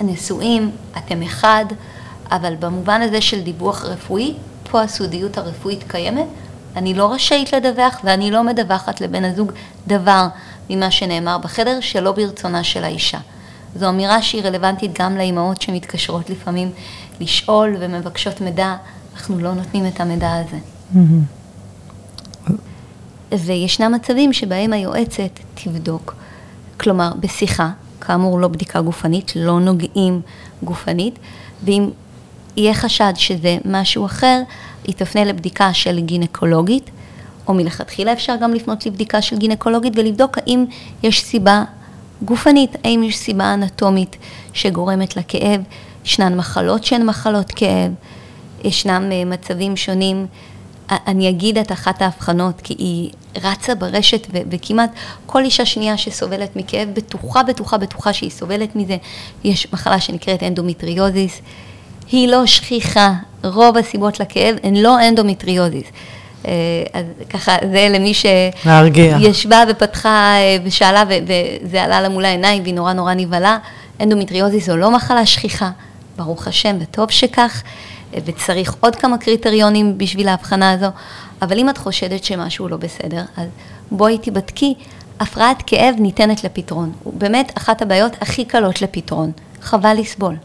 נשואים, 0.00 0.70
אתם 0.98 1.22
אחד, 1.22 1.64
אבל 2.30 2.54
במובן 2.58 3.02
הזה 3.02 3.20
של 3.20 3.40
דיווח 3.40 3.84
רפואי, 3.84 4.34
פה 4.70 4.82
הסודיות 4.82 5.38
הרפואית 5.38 5.84
קיימת, 5.88 6.26
אני 6.76 6.94
לא 6.94 7.12
רשאית 7.12 7.52
לדווח 7.52 8.00
ואני 8.04 8.30
לא 8.30 8.44
מדווחת 8.44 9.00
לבן 9.00 9.24
הזוג 9.24 9.52
דבר 9.86 10.26
ממה 10.70 10.90
שנאמר 10.90 11.38
בחדר 11.38 11.78
שלא 11.80 12.12
ברצונה 12.12 12.64
של 12.64 12.84
האישה. 12.84 13.18
זו 13.76 13.88
אמירה 13.88 14.22
שהיא 14.22 14.42
רלוונטית 14.42 14.98
גם 14.98 15.16
לאימהות 15.16 15.62
שמתקשרות 15.62 16.30
לפעמים 16.30 16.70
לשאול 17.20 17.76
ומבקשות 17.80 18.40
מידע, 18.40 18.76
אנחנו 19.14 19.38
לא 19.38 19.54
נותנים 19.54 19.86
את 19.86 20.00
המידע 20.00 20.32
הזה. 20.32 20.58
וישנם 23.38 23.92
מצבים 23.92 24.32
שבהם 24.32 24.72
היועצת 24.72 25.40
תבדוק, 25.54 26.14
כלומר 26.80 27.12
בשיחה, 27.20 27.70
כאמור 28.00 28.40
לא 28.40 28.48
בדיקה 28.48 28.80
גופנית, 28.80 29.32
לא 29.36 29.60
נוגעים 29.60 30.20
גופנית, 30.62 31.18
ואם 31.64 31.90
יהיה 32.56 32.74
חשד 32.74 33.12
שזה 33.16 33.58
משהו 33.64 34.06
אחר, 34.06 34.42
היא 34.84 34.94
תפנה 34.94 35.24
לבדיקה 35.24 35.74
של 35.74 36.00
גינקולוגית, 36.00 36.90
או 37.48 37.54
מלכתחילה 37.54 38.12
אפשר 38.12 38.34
גם 38.40 38.54
לפנות 38.54 38.86
לבדיקה 38.86 39.22
של 39.22 39.36
גינקולוגית 39.36 39.92
ולבדוק 39.96 40.38
האם 40.38 40.64
יש 41.02 41.22
סיבה 41.22 41.64
גופנית, 42.22 42.76
האם 42.84 43.02
יש 43.02 43.16
סיבה 43.16 43.54
אנטומית 43.54 44.16
שגורמת 44.52 45.16
לכאב, 45.16 45.60
ישנן 46.04 46.36
מחלות 46.36 46.84
שהן 46.84 47.06
מחלות 47.06 47.52
כאב, 47.52 47.92
ישנם 48.64 49.08
אה, 49.12 49.24
מצבים 49.24 49.76
שונים. 49.76 50.26
אני 50.90 51.28
אגיד 51.28 51.58
את 51.58 51.72
אחת 51.72 52.02
ההבחנות, 52.02 52.60
כי 52.60 52.74
היא 52.78 53.10
רצה 53.42 53.74
ברשת 53.74 54.26
וכמעט 54.32 54.90
כל 55.26 55.44
אישה 55.44 55.64
שנייה 55.64 55.96
שסובלת 55.96 56.56
מכאב, 56.56 56.88
בטוחה, 56.94 57.42
בטוחה, 57.42 57.78
בטוחה 57.78 58.12
שהיא 58.12 58.30
סובלת 58.30 58.76
מזה. 58.76 58.96
יש 59.44 59.72
מחלה 59.72 60.00
שנקראת 60.00 60.42
אנדומטריוזיס, 60.42 61.40
היא 62.12 62.28
לא 62.28 62.46
שכיחה, 62.46 63.12
רוב 63.44 63.76
הסיבות 63.76 64.20
לכאב 64.20 64.56
הן 64.62 64.76
לא 64.76 65.08
אנדומטריוזיס. 65.08 65.86
אה, 66.46 66.52
אז 66.92 67.04
ככה, 67.30 67.56
זה 67.72 67.88
למי 67.90 68.12
שישבה 68.14 69.64
ופתחה 69.70 70.34
אה, 70.36 70.56
ושאלה 70.64 71.04
וזה 71.08 71.82
עלה 71.82 72.00
לה 72.00 72.08
מול 72.08 72.24
העיניים 72.24 72.62
והיא 72.62 72.74
נורא 72.74 72.92
נורא 72.92 73.14
נבהלה, 73.14 73.58
אנדומטריוזיס 74.00 74.66
זו 74.66 74.76
לא 74.76 74.90
מחלה 74.90 75.26
שכיחה, 75.26 75.70
ברוך 76.16 76.46
השם, 76.46 76.76
וטוב 76.80 77.10
שכך, 77.10 77.62
אה, 78.14 78.18
וצריך 78.24 78.74
עוד 78.80 78.96
כמה 78.96 79.18
קריטריונים 79.18 79.98
בשביל 79.98 80.28
ההבחנה 80.28 80.72
הזו, 80.72 80.88
אבל 81.42 81.58
אם 81.58 81.68
את 81.68 81.78
חושדת 81.78 82.24
שמשהו 82.24 82.68
לא 82.68 82.76
בסדר, 82.76 83.22
אז 83.36 83.46
בואי 83.90 84.18
תבדקי, 84.18 84.74
הפרעת 85.20 85.62
כאב 85.66 85.94
ניתנת 85.98 86.44
לפתרון. 86.44 86.92
באמת 87.04 87.52
אחת 87.58 87.82
הבעיות 87.82 88.16
הכי 88.20 88.44
קלות 88.44 88.82
לפתרון, 88.82 89.32
חבל 89.62 89.94
לסבול. 89.98 90.36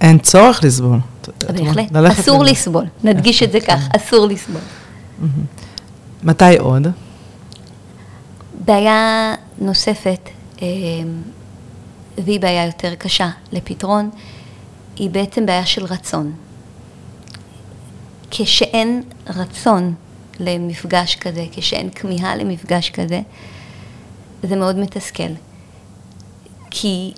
אין 0.00 0.18
צורך 0.18 0.64
לסבול. 0.64 0.98
בהחלט, 1.48 1.96
אסור 1.96 2.44
לסבול, 2.44 2.84
נדגיש 3.04 3.42
את 3.42 3.52
זה 3.52 3.60
כך, 3.60 3.88
אסור 3.96 4.26
לסבול. 4.26 4.60
מתי 6.22 6.58
עוד? 6.58 6.86
בעיה 8.64 9.34
נוספת, 9.58 10.28
אה, 10.62 10.66
והיא 12.18 12.40
בעיה 12.40 12.66
יותר 12.66 12.94
קשה 12.94 13.30
לפתרון, 13.52 14.10
היא 14.96 15.10
בעצם 15.10 15.46
בעיה 15.46 15.66
של 15.66 15.84
רצון. 15.84 16.32
כשאין 18.30 19.02
רצון 19.26 19.94
למפגש 20.40 21.16
כזה, 21.16 21.44
כשאין 21.52 21.90
כמיהה 21.90 22.36
למפגש 22.36 22.90
כזה, 22.90 23.20
זה 24.42 24.56
מאוד 24.56 24.78
מתסכל. 24.78 25.32
כי 26.70 27.12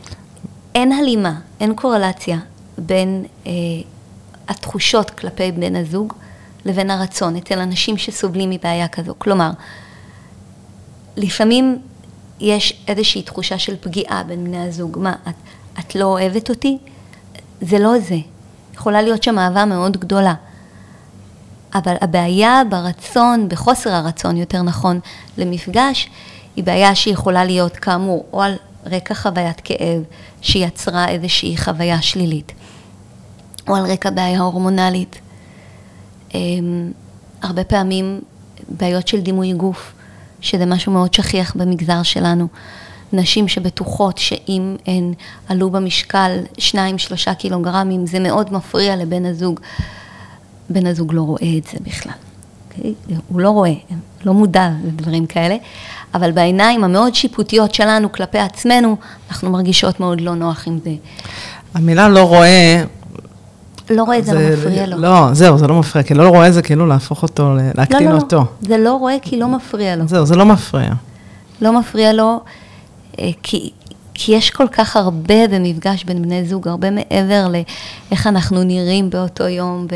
אין 0.75 0.92
הלימה, 0.92 1.40
אין 1.61 1.75
קורלציה 1.75 2.38
בין 2.87 3.25
אה, 3.47 3.53
התחושות 4.49 5.11
כלפי 5.11 5.53
בן 5.53 5.77
הזוג 5.77 6.12
לבין 6.64 6.90
הרצון 6.90 7.37
אצל 7.37 7.59
אנשים 7.59 7.99
שסובלים 7.99 8.51
מבעיה 8.51 8.88
כזו. 8.88 9.14
כלומר, 9.18 9.51
לפעמים 11.16 11.79
יש 12.40 12.85
איזושהי 12.88 13.23
תחושה 13.23 13.59
של 13.59 13.77
פגיעה 13.81 14.23
בין 14.23 14.45
בני 14.45 14.59
הזוג. 14.59 14.99
מה, 14.99 15.14
את, 15.29 15.35
את 15.79 15.95
לא 15.95 16.05
אוהבת 16.05 16.51
אותי? 16.51 16.79
זה 17.61 17.79
לא 17.79 17.99
זה. 17.99 18.18
יכולה 18.75 19.03
להיות 19.03 19.23
שם 19.23 19.38
אהבה 19.38 19.64
מאוד 19.64 19.97
גדולה. 19.97 20.35
אבל 21.75 21.95
הבעיה 22.01 22.62
ברצון, 22.68 23.49
בחוסר 23.49 23.90
הרצון 23.90 24.37
יותר 24.37 24.62
נכון, 24.62 25.01
למפגש, 25.38 26.09
היא 26.57 26.64
בעיה 26.64 26.95
שיכולה 26.95 27.45
להיות 27.45 27.77
כאמור 27.77 28.25
או 28.33 28.42
על 28.42 28.57
רקע 28.87 29.14
חוויית 29.14 29.61
כאב 29.61 30.03
שיצרה 30.42 31.09
איזושהי 31.09 31.57
חוויה 31.57 32.03
שלילית, 32.03 32.53
או 33.68 33.77
על 33.77 33.87
רקע 33.87 34.11
בעיה 34.11 34.40
הורמונלית. 34.40 35.21
אמ, 36.35 36.92
הרבה 37.42 37.64
פעמים 37.64 38.21
בעיות 38.68 39.09
של 39.09 39.21
דימוי 39.21 39.53
גוף, 39.53 39.92
שזה 40.40 40.66
משהו 40.66 40.92
מאוד 40.92 41.14
שכיח 41.14 41.57
במגזר 41.57 42.03
שלנו. 42.03 42.49
נשים 43.12 43.49
שבטוחות 43.49 44.18
שאם 44.18 44.77
הן 44.87 45.12
עלו 45.49 45.71
במשקל 45.71 46.38
שניים, 46.59 46.99
שלושה 46.99 47.35
קילוגרמים, 47.35 48.07
זה 48.07 48.18
מאוד 48.21 48.53
מפריע 48.53 48.97
לבן 48.97 49.27
הזוג. 49.27 49.61
בן 50.71 50.87
הזוג 50.87 51.12
לא 51.14 51.23
רואה 51.23 51.59
את 51.59 51.64
זה 51.64 51.79
בכלל. 51.81 52.12
Okay? 52.12 52.33
אוקיי? 52.79 52.95
הוא 53.29 53.40
לא 53.40 53.51
רואה, 53.51 53.75
לא 54.25 54.35
מודע 54.35 54.71
לדברים 54.85 55.27
כאלה, 55.27 55.57
אבל 56.14 56.33
בעיניים 56.33 56.85
המאוד 56.85 57.14
שיפוטיות 57.14 57.75
שלנו 57.75 58.12
כלפי 58.12 58.38
עצמנו, 58.38 58.96
אנחנו 59.31 59.51
מרגישות 59.51 60.01
מאוד 60.01 60.20
לא 60.20 60.35
נוח 60.35 60.68
עם 60.68 60.79
זה. 60.85 60.90
המילה 61.75 62.09
לא 62.09 62.22
רואה... 62.22 62.85
לא 63.90 64.03
רואה, 64.03 64.22
זה, 64.22 64.33
זה 64.33 64.51
לא 64.51 64.57
מפריע 64.57 64.87
לו. 64.87 64.98
לא, 64.98 65.29
זהו, 65.33 65.59
זה 65.59 65.66
לא 65.66 65.75
מפריע, 65.75 66.03
כי 66.05 66.14
לא 66.14 66.29
רואה 66.29 66.53
זה 66.53 66.62
כאילו 66.62 66.87
להפוך 66.87 67.22
אותו, 67.22 67.55
להקטין 67.75 68.07
לא, 68.07 68.12
לא, 68.12 68.18
אותו. 68.18 68.37
לא, 68.37 68.44
זה 68.61 68.79
לא 68.79 68.94
רואה 68.94 69.16
כי 69.22 69.38
לא 69.38 69.48
מפריע 69.48 69.96
לו. 69.96 70.09
זהו, 70.09 70.27
זה 70.27 70.37
לא 70.37 70.44
מפריע. 70.44 70.92
לא 71.61 71.79
מפריע 71.81 72.12
לו, 72.12 72.40
אה, 73.18 73.31
כי, 73.42 73.70
כי 74.14 74.33
יש 74.33 74.51
כל 74.51 74.68
כך 74.72 74.96
הרבה 74.96 75.48
במפגש 75.48 76.05
בין 76.05 76.22
בני 76.22 76.44
זוג, 76.44 76.68
הרבה 76.68 76.90
מעבר 76.90 77.46
לאיך 77.48 78.27
אנחנו 78.27 78.64
נראים 78.64 79.11
באותו 79.11 79.48
יום, 79.48 79.87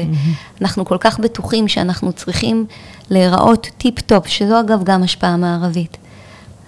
ואנחנו 0.61 0.85
כל 0.85 0.99
כך 1.01 1.21
בטוחים 1.21 1.69
שאנחנו 1.69 2.13
צריכים 2.13 2.67
להיראות 3.11 3.67
טיפ-טופ, 3.79 4.27
שזו 4.27 4.61
אגב 4.61 4.85
גם 4.85 5.03
השפעה 5.03 5.37
מערבית. 5.37 5.97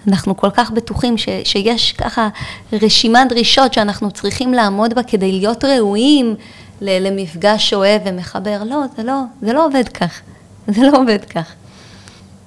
אנחנו 0.09 0.37
כל 0.37 0.51
כך 0.51 0.71
בטוחים 0.71 1.18
ש, 1.18 1.29
שיש 1.44 1.92
ככה 1.92 2.29
רשימת 2.73 3.29
דרישות 3.29 3.75
שאנחנו 3.75 4.11
צריכים 4.11 4.55
לעמוד 4.55 4.94
בה 4.94 5.03
כדי 5.03 5.33
להיות 5.33 5.64
ראויים 5.64 6.35
למפגש 6.81 7.75
אוהב 7.75 8.03
ומחבר. 8.05 8.62
לא, 8.64 8.83
זה 8.97 9.03
לא, 9.03 9.23
זה 9.42 9.53
לא 9.53 9.66
עובד 9.66 9.88
כך. 9.88 10.21
זה 10.75 10.83
לא 10.83 10.99
עובד 11.01 11.25
כך. 11.25 11.53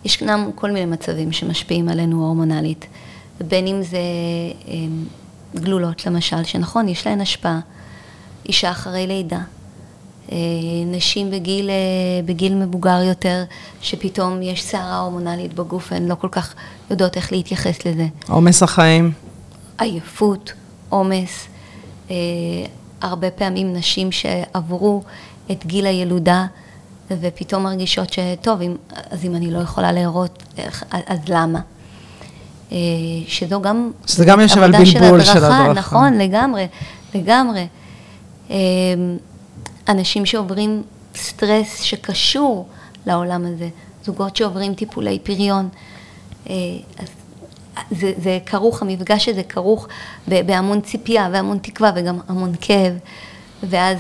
ישנם 0.06 0.50
כל 0.56 0.72
מיני 0.72 0.86
מצבים 0.86 1.32
שמשפיעים 1.32 1.90
עלינו 1.90 2.26
הורמונלית. 2.26 2.86
בין 3.48 3.68
אם 3.68 3.84
זה 3.84 3.98
אמ, 4.68 5.06
גלולות 5.56 6.06
למשל, 6.06 6.44
שנכון, 6.44 6.88
יש 6.88 7.08
להן 7.08 7.22
השפעה, 7.22 7.60
אישה 8.46 8.72
אחרי 8.72 9.08
לידה, 9.08 9.38
אה, 9.38 9.42
נשים 10.86 11.32
בגיל, 11.32 11.70
אה, 11.70 11.74
בגיל 12.26 12.56
מבוגר 12.56 13.02
יותר, 13.04 13.44
שפתאום 13.82 14.42
יש 14.42 14.64
סערה 14.64 15.00
הורמונלית 15.00 15.54
בגוף 15.54 15.92
והן 15.92 16.08
לא 16.08 16.16
כל 16.16 16.28
כך 16.32 16.54
יודעות 16.90 17.16
איך 17.16 17.32
להתייחס 17.32 17.86
לזה. 17.86 18.08
עומס 18.30 18.64
החיים. 18.64 19.12
עייפות, 19.78 20.54
עומס, 20.90 21.48
אה, 22.12 22.16
הרבה 23.02 23.32
פעמים 23.32 23.74
נשים 23.74 24.12
שעברו 24.12 25.04
את 25.52 25.66
גיל 25.66 25.86
הילודה 25.86 26.46
ופתאום 27.12 27.64
מרגישות 27.64 28.14
שטוב, 28.14 28.62
אם, 28.62 28.76
אז 29.12 29.26
אם 29.26 29.36
אני 29.36 29.52
לא 29.52 29.60
יכולה 29.60 29.92
להראות, 29.92 30.44
אז 30.92 31.20
למה? 31.28 31.60
אה, 32.72 32.78
שזו 33.28 33.62
גם... 33.62 33.92
שזה 34.06 34.26
גם 34.26 34.40
יושב 34.40 34.62
על 34.62 34.72
בלבול 34.72 35.24
של 35.24 35.38
הדרכה. 35.38 35.74
נכון, 35.74 36.14
לגמרי, 36.14 36.68
לגמרי. 37.16 37.66
אה, 39.88 39.94
אנשים 39.94 40.26
שעוברים 40.26 40.84
סטרס 41.16 41.82
שקשור 41.82 42.68
לעולם 43.06 43.46
הזה, 43.46 43.70
זוגות 44.06 44.36
שעוברים 44.36 44.74
טיפולי 44.74 45.20
פריון. 45.24 45.70
אה, 46.50 46.56
זה, 47.92 48.12
זה 48.24 48.40
כרוך, 48.46 48.82
המפגש 48.82 49.30
הזה 49.30 49.44
כרוך 49.44 49.88
בהמון 50.28 50.82
ציפייה 50.82 51.30
והמון 51.34 51.58
תקווה 51.62 51.92
וגם 51.96 52.20
המון 52.28 52.54
כאב, 52.62 52.94
ואז 53.70 53.98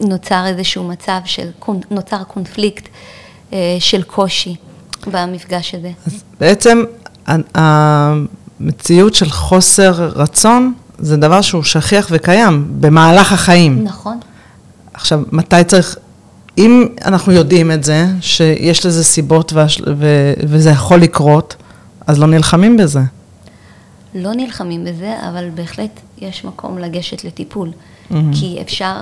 נוצר 0.00 0.46
איזשהו 0.46 0.84
מצב 0.84 1.18
של, 1.24 1.50
נוצר 1.90 2.24
קונפליקט 2.24 2.88
של 3.78 4.02
קושי 4.02 4.56
במפגש 5.06 5.74
הזה. 5.74 5.90
אז 6.06 6.24
בעצם 6.40 6.84
המציאות 7.54 9.14
של 9.14 9.30
חוסר 9.30 9.92
רצון 10.16 10.74
זה 10.98 11.16
דבר 11.16 11.40
שהוא 11.40 11.62
שכיח 11.62 12.08
וקיים 12.10 12.66
במהלך 12.80 13.32
החיים. 13.32 13.84
נכון. 13.84 14.20
עכשיו, 14.94 15.22
מתי 15.32 15.64
צריך 15.66 15.96
אם 16.58 16.86
אנחנו 17.04 17.32
יודעים 17.32 17.72
את 17.72 17.84
זה, 17.84 18.06
שיש 18.20 18.86
לזה 18.86 19.04
סיבות 19.04 19.52
והש... 19.52 19.80
ו... 19.96 20.06
וזה 20.38 20.70
יכול 20.70 21.00
לקרות, 21.00 21.56
אז 22.06 22.18
לא 22.18 22.26
נלחמים 22.26 22.76
בזה. 22.76 23.00
לא 24.14 24.30
נלחמים 24.34 24.84
בזה, 24.84 25.16
אבל 25.28 25.50
בהחלט 25.54 26.00
יש 26.18 26.44
מקום 26.44 26.78
לגשת 26.78 27.24
לטיפול. 27.24 27.70
Mm-hmm. 27.70 28.14
כי 28.32 28.58
אפשר 28.62 28.96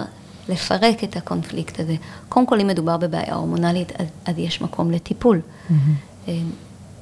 לפרק 0.48 1.04
את 1.04 1.16
הקונפליקט 1.16 1.80
הזה. 1.80 1.94
קודם 2.28 2.46
כל, 2.46 2.60
אם 2.60 2.66
מדובר 2.66 2.96
בבעיה 2.96 3.34
הורמונלית, 3.34 3.92
אז, 3.98 4.06
אז 4.24 4.34
יש 4.38 4.60
מקום 4.60 4.90
לטיפול. 4.90 5.40
Mm-hmm. 5.40 6.30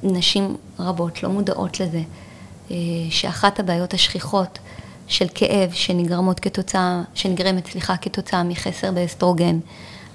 נשים 0.03 0.55
רבות 0.79 1.23
לא 1.23 1.29
מודעות 1.29 1.79
לזה, 1.79 2.01
אה, 2.71 2.75
שאחת 3.09 3.59
הבעיות 3.59 3.93
השכיחות 3.93 4.59
של 5.09 5.25
כאב 5.35 5.71
שנגרמות 5.73 6.39
כתוצאה, 6.39 7.01
שנגרמת, 7.13 7.67
סליחה, 7.67 7.97
כתוצאה 7.97 8.43
מחסר 8.43 8.91
באסטרוגן, 8.91 9.59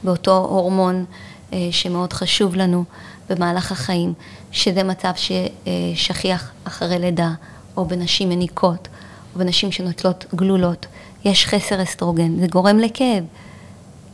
באותו 0.04 0.36
הורמון 0.36 1.04
אה, 1.52 1.68
שמאוד 1.70 2.12
חשוב 2.12 2.54
לנו 2.56 2.84
במהלך 3.30 3.72
החיים, 3.72 4.12
שזה 4.52 4.82
מצב 4.82 5.12
ששכיח 5.16 6.50
אחרי 6.64 6.98
לידה, 6.98 7.30
או 7.76 7.84
בנשים 7.84 8.28
מניקות, 8.28 8.88
או 9.34 9.38
בנשים 9.38 9.72
שנוטלות 9.72 10.24
גלולות, 10.34 10.86
יש 11.24 11.46
חסר 11.46 11.82
אסטרוגן, 11.82 12.40
זה 12.40 12.46
גורם 12.46 12.78
לכאב. 12.78 13.24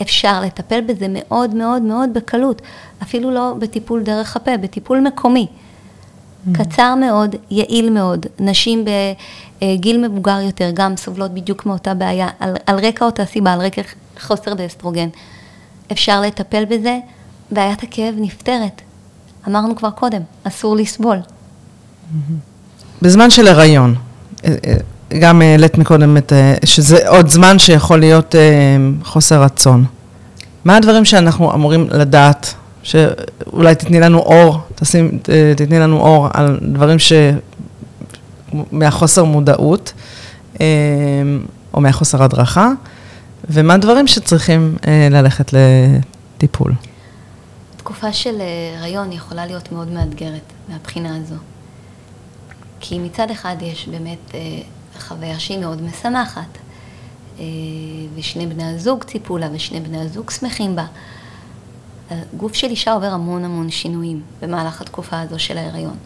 אפשר 0.02 0.40
לטפל 0.40 0.80
בזה 0.80 1.06
מאוד 1.08 1.54
מאוד 1.54 1.82
מאוד 1.82 2.10
בקלות, 2.14 2.62
אפילו 3.02 3.30
לא 3.30 3.54
בטיפול 3.58 4.02
דרך 4.02 4.36
הפה, 4.36 4.56
בטיפול 4.56 5.00
מקומי. 5.00 5.46
קצר 6.52 6.94
מאוד, 6.94 7.36
יעיל 7.50 7.90
מאוד. 7.90 8.26
נשים 8.38 8.84
בגיל 9.62 10.08
מבוגר 10.08 10.40
יותר 10.40 10.70
גם 10.74 10.96
סובלות 10.96 11.34
בדיוק 11.34 11.66
מאותה 11.66 11.94
בעיה, 11.94 12.28
על, 12.40 12.54
על 12.66 12.86
רקע 12.86 13.04
אותה 13.04 13.24
סיבה, 13.24 13.52
על 13.52 13.60
רקע 13.60 13.82
חוסר 14.20 14.54
באסטרוגן. 14.54 15.08
אפשר 15.92 16.20
לטפל 16.20 16.64
בזה, 16.64 16.98
בעיית 17.50 17.82
הכאב 17.82 18.14
נפתרת. 18.18 18.82
אמרנו 19.48 19.76
כבר 19.76 19.90
קודם, 19.90 20.20
אסור 20.44 20.76
לסבול. 20.76 21.16
בזמן 23.02 23.30
של 23.30 23.48
הריון, 23.48 23.94
אה, 24.44 24.54
אה, 24.66 24.74
גם 25.20 25.42
העלית 25.42 25.78
מקודם 25.78 26.16
את, 26.16 26.32
אה, 26.32 26.54
שזה 26.64 27.08
עוד 27.08 27.28
זמן 27.28 27.58
שיכול 27.58 28.00
להיות 28.00 28.34
חוסר 29.04 29.42
רצון. 29.42 29.84
מה 30.64 30.76
הדברים 30.76 31.04
שאנחנו 31.04 31.54
אמורים 31.54 31.86
לדעת, 31.90 32.54
שאולי 32.82 33.74
תתני 33.74 34.00
לנו 34.00 34.18
אור, 34.18 34.58
תשים, 34.74 35.18
תתני 35.56 35.78
לנו 35.78 36.00
אור 36.00 36.28
על 36.32 36.58
דברים 36.62 36.98
ש... 36.98 37.12
מהחוסר 38.72 39.24
מודעות, 39.24 39.92
או 41.74 41.80
מהחוסר 41.80 42.22
הדרכה, 42.22 42.70
ומה 43.50 43.74
הדברים 43.74 44.06
שצריכים 44.06 44.76
ללכת 45.10 45.50
לטיפול. 45.52 46.72
תקופה 47.76 48.12
של 48.12 48.34
הריון 48.78 49.12
יכולה 49.12 49.46
להיות 49.46 49.72
מאוד 49.72 49.88
מאתגרת 49.88 50.52
מהבחינה 50.68 51.16
הזו. 51.16 51.34
כי 52.80 52.98
מצד 52.98 53.30
אחד 53.30 53.56
יש 53.60 53.88
באמת 53.88 54.34
אה, 54.34 54.40
חוויה 55.00 55.38
שהיא 55.38 55.58
מאוד 55.58 55.82
משמחת, 55.82 56.58
אה, 57.38 57.44
ושני 58.16 58.46
בני 58.46 58.64
הזוג 58.64 59.04
ציפו 59.04 59.38
לה 59.38 59.48
ושני 59.52 59.80
בני 59.80 60.00
הזוג 60.00 60.30
שמחים 60.30 60.76
בה. 60.76 60.84
הגוף 62.10 62.54
של 62.54 62.66
אישה 62.66 62.92
עובר 62.92 63.06
המון 63.06 63.44
המון 63.44 63.70
שינויים 63.70 64.22
במהלך 64.42 64.80
התקופה 64.80 65.20
הזו 65.20 65.38
של 65.38 65.58
ההיריון. 65.58 65.96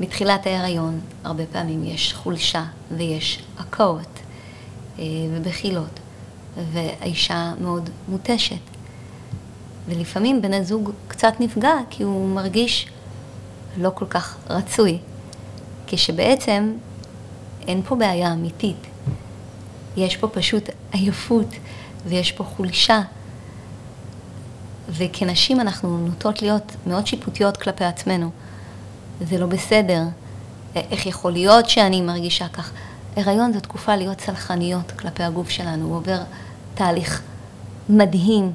מתחילת 0.00 0.46
ההיריון 0.46 1.00
הרבה 1.24 1.46
פעמים 1.46 1.84
יש 1.84 2.14
חולשה 2.14 2.64
ויש 2.96 3.42
עקאות 3.58 4.20
אה, 4.98 5.04
ובחילות, 5.32 6.00
והאישה 6.72 7.52
מאוד 7.60 7.90
מותשת. 8.08 8.56
ולפעמים 9.88 10.42
בן 10.42 10.54
הזוג 10.54 10.90
קצת 11.08 11.34
נפגע 11.40 11.74
כי 11.90 12.02
הוא 12.02 12.34
מרגיש 12.34 12.88
לא 13.76 13.90
כל 13.94 14.06
כך 14.06 14.36
רצוי 14.50 14.98
כשבעצם 15.86 16.72
אין 17.68 17.82
פה 17.82 17.96
בעיה 17.96 18.32
אמיתית. 18.32 18.86
יש 19.96 20.16
פה 20.16 20.28
פשוט 20.28 20.70
עייפות 20.92 21.48
ויש 22.06 22.32
פה 22.32 22.44
חולשה. 22.44 23.00
וכנשים 24.88 25.60
אנחנו 25.60 25.98
נוטות 25.98 26.42
להיות 26.42 26.72
מאוד 26.86 27.06
שיפוטיות 27.06 27.56
כלפי 27.56 27.84
עצמנו. 27.84 28.30
זה 29.20 29.38
לא 29.38 29.46
בסדר. 29.46 30.02
איך 30.74 31.06
יכול 31.06 31.32
להיות 31.32 31.68
שאני 31.68 32.00
מרגישה 32.00 32.48
כך? 32.48 32.70
הריון 33.16 33.52
זו 33.52 33.60
תקופה 33.60 33.96
להיות 33.96 34.20
סלחניות 34.20 34.90
כלפי 34.90 35.22
הגוף 35.22 35.50
שלנו, 35.50 35.84
הוא 35.84 35.96
עובר 35.96 36.18
תהליך 36.74 37.22
מדהים, 37.88 38.52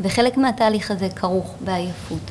וחלק 0.00 0.36
מהתהליך 0.36 0.90
הזה 0.90 1.08
כרוך 1.16 1.54
בעייפות. 1.64 2.30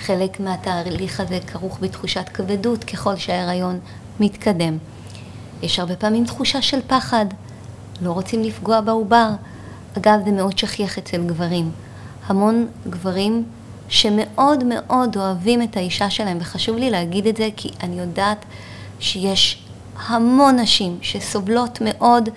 חלק 0.00 0.40
מהתהליך 0.40 1.20
הזה 1.20 1.38
כרוך 1.46 1.78
בתחושת 1.80 2.28
כבדות 2.34 2.84
ככל 2.84 3.16
שההיריון 3.16 3.78
מתקדם. 4.20 4.78
יש 5.62 5.78
הרבה 5.78 5.96
פעמים 5.96 6.24
תחושה 6.24 6.62
של 6.62 6.78
פחד, 6.86 7.26
לא 8.02 8.12
רוצים 8.12 8.42
לפגוע 8.42 8.80
בעובר. 8.80 9.28
אגב, 9.98 10.18
זה 10.24 10.30
מאוד 10.30 10.58
שכיח 10.58 10.98
אצל 10.98 11.22
גברים. 11.26 11.70
המון 12.28 12.66
גברים 12.90 13.44
שמאוד 13.88 14.64
מאוד 14.64 15.16
אוהבים 15.16 15.62
את 15.62 15.76
האישה 15.76 16.10
שלהם, 16.10 16.38
וחשוב 16.40 16.76
לי 16.76 16.90
להגיד 16.90 17.26
את 17.26 17.36
זה 17.36 17.48
כי 17.56 17.70
אני 17.82 18.00
יודעת 18.00 18.44
שיש 19.00 19.64
המון 20.06 20.58
נשים 20.58 20.98
שסובלות 21.02 21.78
מאוד 21.80 22.28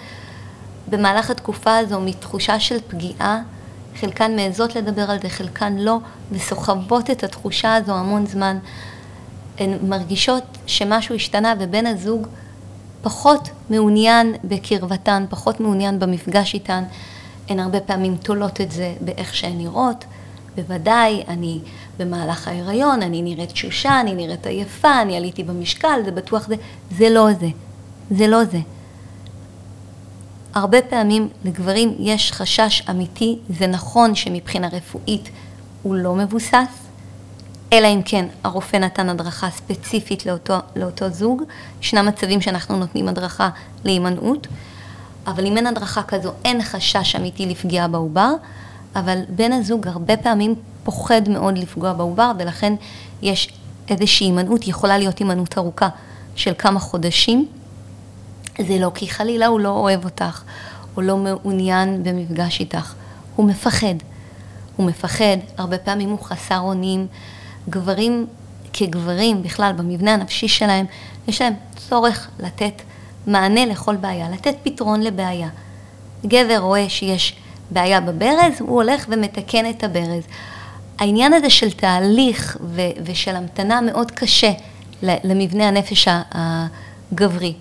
במהלך 0.89 1.29
התקופה 1.29 1.77
הזו 1.77 2.01
מתחושה 2.01 2.59
של 2.59 2.77
פגיעה 2.87 3.41
חלקן 3.99 4.35
מעזות 4.35 4.75
לדבר 4.75 5.11
על 5.11 5.19
זה, 5.21 5.29
חלקן 5.29 5.77
לא, 5.77 5.97
וסוחבות 6.31 7.09
את 7.09 7.23
התחושה 7.23 7.75
הזו 7.75 7.93
המון 7.93 8.25
זמן. 8.25 8.57
הן 9.59 9.77
מרגישות 9.87 10.43
שמשהו 10.65 11.15
השתנה 11.15 11.53
ובן 11.59 11.85
הזוג 11.85 12.27
פחות 13.01 13.49
מעוניין 13.69 14.35
בקרבתן, 14.43 15.25
פחות 15.29 15.59
מעוניין 15.59 15.99
במפגש 15.99 16.53
איתן. 16.53 16.83
הן 17.51 17.59
הרבה 17.59 17.79
פעמים 17.79 18.17
תולות 18.17 18.61
את 18.61 18.71
זה 18.71 18.93
באיך 19.01 19.35
שהן 19.35 19.57
נראות. 19.57 20.05
בוודאי, 20.55 21.23
אני 21.27 21.59
במהלך 21.97 22.47
ההיריון, 22.47 23.01
אני 23.01 23.21
נראית 23.21 23.51
תשושה, 23.51 24.01
אני 24.01 24.13
נראית 24.13 24.47
עייפה, 24.47 25.01
אני 25.01 25.17
עליתי 25.17 25.43
במשקל, 25.43 25.99
זה 26.05 26.11
בטוח 26.11 26.47
זה. 26.47 26.55
זה 26.97 27.09
לא 27.09 27.27
זה. 27.39 27.47
זה 28.11 28.27
לא 28.27 28.43
זה. 28.43 28.59
הרבה 30.53 30.81
פעמים 30.81 31.29
לגברים 31.45 31.95
יש 31.99 32.31
חשש 32.31 32.83
אמיתי, 32.89 33.39
זה 33.49 33.67
נכון 33.67 34.15
שמבחינה 34.15 34.67
רפואית 34.67 35.29
הוא 35.83 35.95
לא 35.95 36.15
מבוסס, 36.15 36.87
אלא 37.73 37.87
אם 37.87 38.01
כן 38.05 38.25
הרופא 38.43 38.77
נתן 38.77 39.09
הדרכה 39.09 39.49
ספציפית 39.49 40.25
לאותו, 40.25 40.57
לאותו 40.75 41.09
זוג. 41.09 41.43
ישנם 41.81 42.05
מצבים 42.05 42.41
שאנחנו 42.41 42.77
נותנים 42.77 43.07
הדרכה 43.07 43.49
להימנעות, 43.83 44.47
אבל 45.27 45.45
אם 45.45 45.57
אין 45.57 45.67
הדרכה 45.67 46.03
כזו 46.03 46.31
אין 46.45 46.63
חשש 46.63 47.15
אמיתי 47.15 47.45
לפגיעה 47.45 47.87
בעובר, 47.87 48.33
אבל 48.95 49.19
בן 49.29 49.51
הזוג 49.51 49.87
הרבה 49.87 50.17
פעמים 50.17 50.55
פוחד 50.83 51.29
מאוד 51.29 51.57
לפגוע 51.57 51.93
בעובר 51.93 52.31
ולכן 52.39 52.73
יש 53.21 53.49
איזושהי 53.89 54.27
הימנעות, 54.27 54.67
יכולה 54.67 54.97
להיות 54.97 55.19
הימנעות 55.19 55.57
ארוכה 55.57 55.89
של 56.35 56.53
כמה 56.57 56.79
חודשים. 56.79 57.47
זה 58.67 58.79
לא 58.79 58.91
כי 58.95 59.09
חלילה 59.09 59.47
הוא 59.47 59.59
לא 59.59 59.69
אוהב 59.69 60.05
אותך, 60.05 60.41
או 60.97 61.01
לא 61.01 61.17
מעוניין 61.17 62.03
במפגש 62.03 62.59
איתך. 62.59 62.93
הוא 63.35 63.47
מפחד. 63.47 63.95
הוא 64.75 64.87
מפחד, 64.87 65.37
הרבה 65.57 65.77
פעמים 65.77 66.09
הוא 66.09 66.19
חסר 66.19 66.59
אונים. 66.59 67.07
גברים 67.69 68.27
כגברים, 68.73 69.43
בכלל, 69.43 69.73
במבנה 69.77 70.13
הנפשי 70.13 70.47
שלהם, 70.47 70.85
יש 71.27 71.41
להם 71.41 71.53
צורך 71.89 72.27
לתת 72.39 72.81
מענה 73.27 73.65
לכל 73.65 73.95
בעיה, 73.95 74.29
לתת 74.29 74.55
פתרון 74.63 75.01
לבעיה. 75.01 75.49
גבר 76.25 76.57
רואה 76.57 76.89
שיש 76.89 77.35
בעיה 77.71 78.01
בברז, 78.01 78.53
הוא 78.59 78.75
הולך 78.75 79.05
ומתקן 79.09 79.69
את 79.69 79.83
הברז. 79.83 80.23
העניין 80.99 81.33
הזה 81.33 81.49
של 81.49 81.71
תהליך 81.71 82.57
ו- 82.61 82.81
ושל 83.05 83.35
המתנה 83.35 83.81
מאוד 83.81 84.11
קשה 84.11 84.51
למבנה 85.03 85.67
הנפש 85.67 86.07
הגברי. 86.31 87.53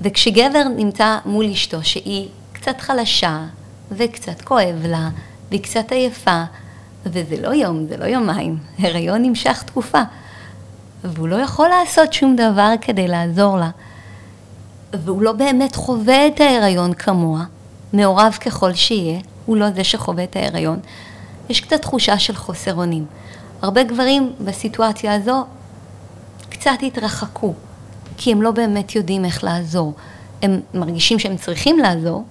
וכשגבר 0.00 0.62
נמצא 0.76 1.18
מול 1.24 1.50
אשתו 1.50 1.84
שהיא 1.84 2.28
קצת 2.52 2.80
חלשה 2.80 3.44
וקצת 3.90 4.40
כואב 4.40 4.86
לה 4.86 5.08
והיא 5.50 5.62
קצת 5.62 5.92
עייפה, 5.92 6.42
וזה 7.06 7.36
לא 7.42 7.48
יום, 7.48 7.86
זה 7.86 7.96
לא 7.96 8.04
יומיים, 8.04 8.58
הריון 8.78 9.22
נמשך 9.22 9.62
תקופה, 9.62 10.02
והוא 11.04 11.28
לא 11.28 11.36
יכול 11.36 11.68
לעשות 11.68 12.12
שום 12.12 12.36
דבר 12.36 12.70
כדי 12.80 13.08
לעזור 13.08 13.56
לה, 13.56 13.70
והוא 15.04 15.22
לא 15.22 15.32
באמת 15.32 15.76
חווה 15.76 16.26
את 16.26 16.40
ההריון 16.40 16.94
כמוה, 16.94 17.44
מעורב 17.92 18.38
ככל 18.40 18.74
שיהיה, 18.74 19.20
הוא 19.46 19.56
לא 19.56 19.70
זה 19.70 19.84
שחווה 19.84 20.24
את 20.24 20.36
ההריון. 20.36 20.78
יש 21.48 21.60
קצת 21.60 21.82
תחושה 21.82 22.18
של 22.18 22.36
חוסר 22.36 22.74
אונים. 22.74 23.06
הרבה 23.62 23.82
גברים 23.82 24.32
בסיטואציה 24.40 25.14
הזו 25.14 25.44
קצת 26.50 26.78
התרחקו, 26.82 27.54
כי 28.16 28.32
הם 28.32 28.42
לא 28.42 28.50
באמת 28.50 28.94
יודעים 28.94 29.24
איך 29.24 29.44
לעזור. 29.44 29.94
הם 30.42 30.60
מרגישים 30.74 31.18
שהם 31.18 31.36
צריכים 31.36 31.78
לעזור, 31.78 32.24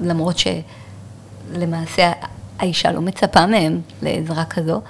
למרות 0.00 0.36
שלמעשה 0.38 2.12
האישה 2.58 2.92
לא 2.92 3.00
מצפה 3.00 3.46
מהם 3.46 3.80
לעזרה 4.02 4.44
כזו, 4.44 4.80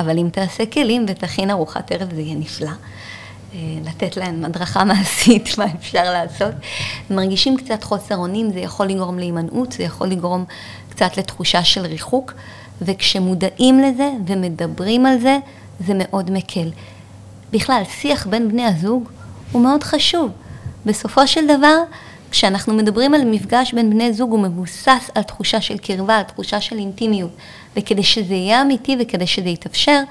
אבל 0.00 0.18
אם 0.18 0.28
תעשה 0.32 0.66
כלים 0.66 1.06
ותכין 1.08 1.50
ארוחת 1.50 1.92
ערב 1.92 2.14
זה 2.14 2.20
יהיה 2.20 2.36
נפלא. 2.36 2.70
אה, 3.54 3.58
לתת 3.84 4.16
להם 4.16 4.44
הדרכה 4.44 4.84
מעשית, 4.94 5.58
מה 5.58 5.64
אפשר 5.78 6.12
לעשות. 6.12 6.54
מרגישים 7.10 7.56
קצת 7.56 7.84
חוסר 7.84 8.16
אונים, 8.16 8.52
זה 8.52 8.60
יכול 8.60 8.86
לגרום 8.86 9.18
להימנעות, 9.18 9.72
זה 9.72 9.82
יכול 9.82 10.08
לגרום 10.08 10.44
קצת 10.90 11.16
לתחושה 11.16 11.64
של 11.64 11.86
ריחוק, 11.86 12.32
וכשמודעים 12.82 13.80
לזה 13.80 14.10
ומדברים 14.26 15.06
על 15.06 15.20
זה, 15.20 15.38
זה 15.80 15.92
מאוד 15.96 16.30
מקל. 16.30 16.70
בכלל, 17.52 17.82
שיח 18.00 18.26
בין 18.26 18.48
בני 18.48 18.64
הזוג 18.64 19.08
הוא 19.52 19.62
מאוד 19.62 19.82
חשוב. 19.82 20.30
בסופו 20.86 21.26
של 21.26 21.44
דבר, 21.44 21.76
כשאנחנו 22.30 22.74
מדברים 22.74 23.14
על 23.14 23.24
מפגש 23.24 23.74
בין 23.74 23.90
בני 23.90 24.12
זוג, 24.12 24.30
הוא 24.30 24.40
מבוסס 24.40 25.10
על 25.14 25.22
תחושה 25.22 25.60
של 25.60 25.78
קרבה, 25.78 26.16
על 26.16 26.22
תחושה 26.22 26.60
של 26.60 26.78
אינטימיות. 26.78 27.30
וכדי 27.76 28.02
שזה 28.02 28.34
יהיה 28.34 28.62
אמיתי 28.62 28.96
וכדי 29.00 29.26
שזה 29.26 29.48
יתאפשר, 29.48 30.02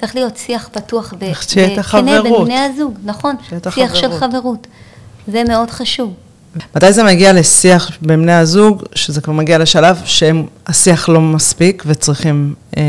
צריך 0.00 0.14
להיות 0.14 0.36
שיח 0.36 0.68
פתוח 0.72 1.14
וכנה 1.78 2.22
בין 2.22 2.34
בני 2.44 2.58
הזוג, 2.58 2.98
נכון, 3.04 3.36
שיח 3.70 3.94
של 3.94 4.12
חברות. 4.18 4.66
זה 5.28 5.42
מאוד 5.48 5.70
חשוב. 5.70 6.14
מתי 6.76 6.92
זה 6.92 7.04
מגיע 7.04 7.32
לשיח 7.32 7.90
בין 8.02 8.22
בני 8.22 8.32
הזוג, 8.32 8.82
שזה 8.94 9.20
כבר 9.20 9.32
מגיע 9.32 9.58
לשלב 9.58 10.02
שהשיח 10.04 11.08
לא 11.08 11.20
מספיק 11.20 11.82
וצריכים 11.86 12.54
אה, 12.76 12.82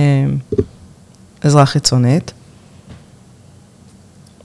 עזרה 1.42 1.66
חיצונית? 1.66 2.32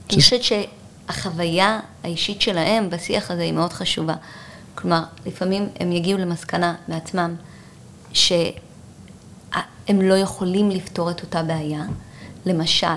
אני 0.09 0.21
חושבת 0.21 0.41
שהחוויה 0.43 1.79
האישית 2.03 2.41
שלהם 2.41 2.89
בשיח 2.89 3.31
הזה 3.31 3.41
היא 3.41 3.53
מאוד 3.53 3.73
חשובה. 3.73 4.13
כלומר, 4.75 5.03
לפעמים 5.25 5.67
הם 5.79 5.91
יגיעו 5.91 6.19
למסקנה 6.19 6.75
מעצמם 6.87 7.35
שהם 8.13 8.51
לא 9.89 10.13
יכולים 10.13 10.69
לפתור 10.69 11.11
את 11.11 11.21
אותה 11.21 11.43
בעיה. 11.43 11.83
למשל, 12.47 12.87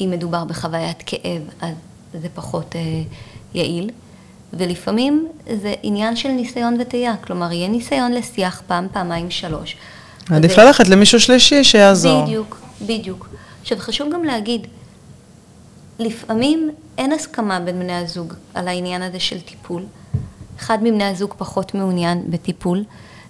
אם 0.00 0.08
מדובר 0.10 0.44
בחוויית 0.44 1.02
כאב, 1.06 1.42
אז 1.60 1.74
זה 2.12 2.28
פחות 2.34 2.76
אה, 2.76 3.02
יעיל. 3.54 3.90
ולפעמים 4.52 5.28
זה 5.62 5.74
עניין 5.82 6.16
של 6.16 6.28
ניסיון 6.28 6.76
וטעייה, 6.80 7.16
כלומר, 7.16 7.52
יהיה 7.52 7.68
ניסיון 7.68 8.12
לשיח 8.12 8.62
פעם, 8.66 8.86
פעמיים, 8.92 9.30
שלוש. 9.30 9.76
עדיף 10.30 10.58
ו... 10.58 10.60
ללכת 10.60 10.88
למישהו 10.88 11.20
שלישי 11.20 11.64
שיעזור. 11.64 12.24
בדיוק, 12.24 12.60
בדיוק. 12.82 13.28
עכשיו, 13.62 13.78
חשוב 13.78 14.12
גם 14.12 14.24
להגיד, 14.24 14.66
לפעמים 15.98 16.70
אין 16.98 17.12
הסכמה 17.12 17.60
בין 17.60 17.78
בני 17.78 17.96
הזוג 17.96 18.34
על 18.54 18.68
העניין 18.68 19.02
הזה 19.02 19.20
של 19.20 19.40
טיפול. 19.40 19.82
אחד 20.58 20.78
מבני 20.82 21.04
הזוג 21.04 21.34
פחות 21.38 21.74
מעוניין 21.74 22.22
בטיפול. 22.30 22.84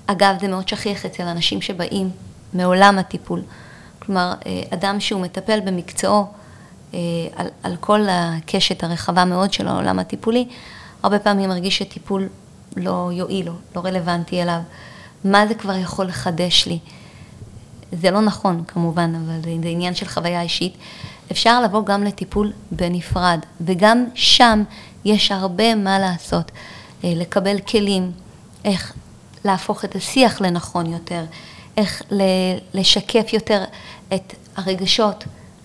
אגב, 0.07 0.35
זה 0.41 0.49
מאוד 0.49 0.69
שכיח 0.69 1.07
אצל 1.07 1.23
אנשים 1.23 1.61
שבאים 1.61 2.11
מעולם 2.55 2.99
הטיפול. 2.99 3.43
כלומר, 4.11 4.33
אה, 4.47 4.63
אדם 4.71 5.01
שהוא 5.01 5.21
מטפל 5.21 5.61
במקצועו 5.61 6.27
אה, 6.95 6.99
על, 7.37 7.47
על 7.63 7.77
כל 7.77 8.01
הקשת 8.11 8.85
הרחבה 8.85 9.25
מאוד 9.25 9.53
של 9.53 9.69
העולם 9.69 9.99
הטיפולי, 9.99 10.49
הרבה 11.03 11.19
פעמים 11.19 11.49
מרגיש 11.49 11.79
שטיפול 11.79 12.29
לא 12.77 13.11
יועיל 13.13 13.47
לו, 13.47 13.53
לא 13.77 13.81
רלוונטי 13.81 14.43
אליו. 14.43 14.61
מה 15.25 15.47
זה 15.47 15.55
כבר 15.55 15.77
יכול 15.77 16.07
לחדש 16.07 16.67
לי? 16.67 16.79
זה 17.93 18.11
לא 18.11 18.21
נכון 18.21 18.65
כמובן, 18.65 19.15
אבל 19.15 19.41
זה 19.63 19.69
עניין 19.69 19.95
של 19.95 20.09
חוויה 20.09 20.43
אישית. 20.43 20.75
אפשר 21.33 21.63
לבוא 21.63 21.85
גם 21.85 22.05
לטיפול 22.05 22.53
בנפרד, 22.71 23.41
וגם 23.61 24.05
שם 24.15 24.63
יש 25.05 25.33
הרבה 25.33 25.75
מה 25.75 25.99
לעשות. 25.99 26.51
אה, 27.05 27.13
לקבל 27.17 27.61
כלים, 27.61 28.13
איך 28.65 28.93
להפוך 29.45 29.85
את 29.85 29.97
השיח 29.97 30.41
לנכון 30.41 30.87
יותר, 30.87 31.25
איך 31.77 32.03
לשקף 32.75 33.33
יותר 33.33 33.65
את 34.15 34.35
הרגשות. 34.57 35.25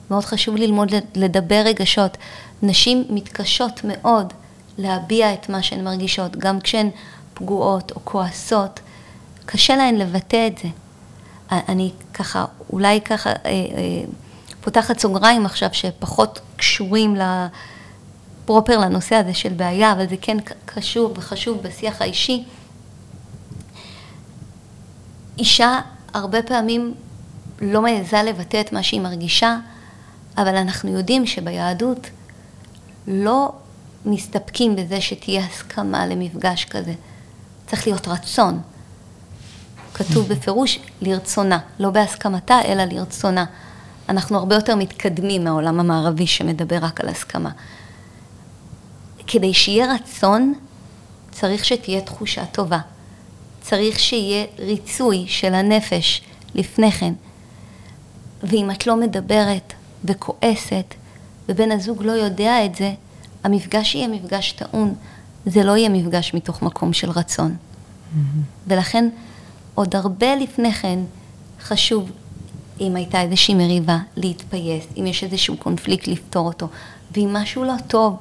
מאוד 0.10 0.26
חשוב 0.26 0.56
ללמוד 0.56 0.92
לדבר 1.16 1.62
רגשות. 1.66 2.18
נשים 2.62 3.04
מתקשות 3.10 3.82
מאוד 3.84 4.34
להביע 4.78 5.34
את 5.34 5.50
מה 5.50 5.64
שהן 5.64 5.84
מרגישות, 5.84 6.36
גם 6.36 6.60
כשהן 6.60 6.90
פגועות 7.34 7.92
או 7.92 8.00
כועסות. 8.04 8.80
קשה 9.46 9.76
להן 9.76 9.96
לבטא 9.96 10.48
את 10.48 10.58
זה. 10.58 10.68
אני 11.52 11.92
ככה, 12.14 12.46
אולי 12.70 13.02
ככה, 13.02 13.30
אה, 13.30 13.36
אה, 13.46 14.04
פותחת 14.62 15.00
סוגריים 15.00 15.46
עכשיו 15.46 15.70
שפחות 15.72 16.40
קשורים 16.56 17.16
לפרופר 17.16 18.78
לנושא 18.78 19.16
הזה 19.16 19.34
של 19.34 19.54
בעיה, 19.54 19.92
אבל 19.92 20.10
זה 20.10 20.16
כן 20.22 20.38
קשור 20.66 21.14
וחשוב 21.16 21.62
בשיח 21.62 22.02
האישי. 22.02 22.44
אישה 25.38 25.80
הרבה 26.14 26.42
פעמים 26.42 26.94
לא 27.62 27.82
מעיזה 27.82 28.24
לבטא 28.24 28.62
את 28.62 28.74
מה 28.74 28.84
שהיא 28.84 29.02
מרגישה, 29.02 29.58
אבל 30.38 30.56
אנחנו 30.56 30.90
יודעים 30.90 31.26
שביהדות 31.26 32.10
לא 33.08 33.52
מסתפקים 34.06 34.76
בזה 34.76 35.02
שתהיה 35.02 35.46
הסכמה 35.46 36.08
למפגש 36.08 36.66
כזה. 36.66 36.94
צריך 37.68 37.88
להיות 37.88 38.08
רצון. 38.08 38.62
כתוב 39.94 40.28
בפירוש 40.28 40.80
לרצונה, 41.02 41.60
לא 41.80 41.90
בהסכמתה, 41.90 42.62
אלא 42.66 42.84
לרצונה. 42.84 43.46
אנחנו 44.10 44.38
הרבה 44.38 44.56
יותר 44.56 44.76
מתקדמים 44.76 45.44
מהעולם 45.44 45.80
המערבי 45.80 46.28
שמדבר 46.28 46.78
רק 46.82 47.02
על 47.02 47.10
הסכמה. 47.10 47.50
כדי 49.28 49.54
שיהיה 49.54 49.94
רצון, 49.94 50.54
צריך 51.32 51.66
שתהיה 51.66 52.02
תחושה 52.02 52.46
טובה. 52.46 52.80
צריך 53.62 54.00
שיהיה 54.00 54.46
ריצוי 54.60 55.26
של 55.28 55.54
הנפש 55.54 56.22
לפני 56.56 56.92
כן. 56.92 57.14
ואם 58.46 58.72
את 58.72 58.88
לא 58.88 58.96
מדברת 58.96 59.74
וכועסת, 60.06 60.94
ובן 61.50 61.72
הזוג 61.72 62.04
לא 62.04 62.12
יודע 62.12 62.66
את 62.66 62.76
זה, 62.76 62.94
המפגש 63.44 63.96
יהיה 63.96 64.08
מפגש 64.08 64.52
טעון, 64.52 64.94
זה 65.46 65.64
לא 65.64 65.78
יהיה 65.78 65.90
מפגש 65.90 66.34
מתוך 66.34 66.62
מקום 66.62 66.94
של 66.94 67.10
רצון. 67.10 67.56
Mm-hmm. 67.56 68.20
ולכן, 68.68 69.10
עוד 69.76 69.96
הרבה 69.96 70.36
לפני 70.36 70.72
כן, 70.72 71.00
חשוב, 71.62 72.12
אם 72.82 72.96
הייתה 72.96 73.22
איזושהי 73.22 73.54
מריבה, 73.54 73.98
להתפייס, 74.16 74.86
אם 74.98 75.08
יש 75.08 75.24
איזשהו 75.24 75.58
קונפליקט, 75.58 76.08
לפתור 76.08 76.48
אותו, 76.48 76.68
ואם 77.12 77.30
משהו 77.34 77.64
לא 77.64 77.74
טוב, 77.88 78.18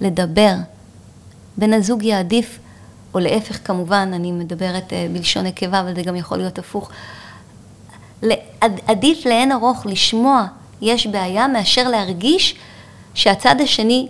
לדבר. 0.00 0.54
בן 1.56 1.72
הזוג 1.72 2.02
יעדיף, 2.02 2.58
או 3.14 3.18
להפך 3.18 3.58
כמובן, 3.66 4.10
אני 4.14 4.32
מדברת 4.32 4.90
uh, 4.90 4.94
בלשון 5.12 5.46
נקבה, 5.46 5.80
אבל 5.80 5.94
זה 5.94 6.02
גם 6.02 6.16
יכול 6.16 6.38
להיות 6.38 6.58
הפוך, 6.58 6.90
עדיף 8.86 9.26
לאין 9.26 9.52
ארוך 9.52 9.86
לשמוע 9.86 10.46
יש 10.82 11.06
בעיה 11.06 11.48
מאשר 11.48 11.88
להרגיש 11.88 12.54
שהצד 13.14 13.56
השני 13.60 14.08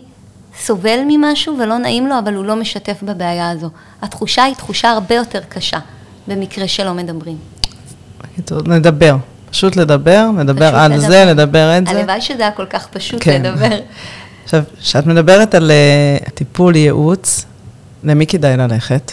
סובל 0.61 0.99
ממשהו 1.09 1.59
ולא 1.59 1.79
נעים 1.79 2.07
לו, 2.07 2.19
אבל 2.19 2.35
הוא 2.35 2.45
לא 2.45 2.57
משתף 2.57 3.03
בבעיה 3.03 3.51
הזו. 3.51 3.71
התחושה 4.03 4.45
היא 4.45 4.55
תחושה 4.55 4.91
הרבה 4.91 5.15
יותר 5.15 5.41
קשה 5.49 5.79
במקרה 6.29 6.69
שלא 6.69 6.95
מדברים. 6.95 7.37
נדבר, 8.67 9.17
פשוט 9.51 9.77
לדבר, 9.77 10.31
נדבר 10.37 10.69
פשוט 10.69 10.79
על 10.79 10.93
לדבר. 10.93 11.09
זה, 11.09 11.25
לדבר 11.25 11.79
את 11.79 11.87
זה. 11.87 11.93
הלוואי 11.99 12.21
שזה 12.21 12.43
היה 12.43 12.53
כל 12.53 12.67
כך 12.67 12.87
פשוט 12.87 13.21
כן. 13.25 13.43
לדבר. 13.43 13.79
עכשיו, 14.45 14.63
כשאת 14.81 15.07
מדברת 15.07 15.55
על 15.55 15.71
uh, 15.71 16.31
טיפול 16.31 16.77
ייעוץ, 16.77 17.45
למי 18.05 18.27
כדאי 18.27 18.57
ללכת? 18.57 19.13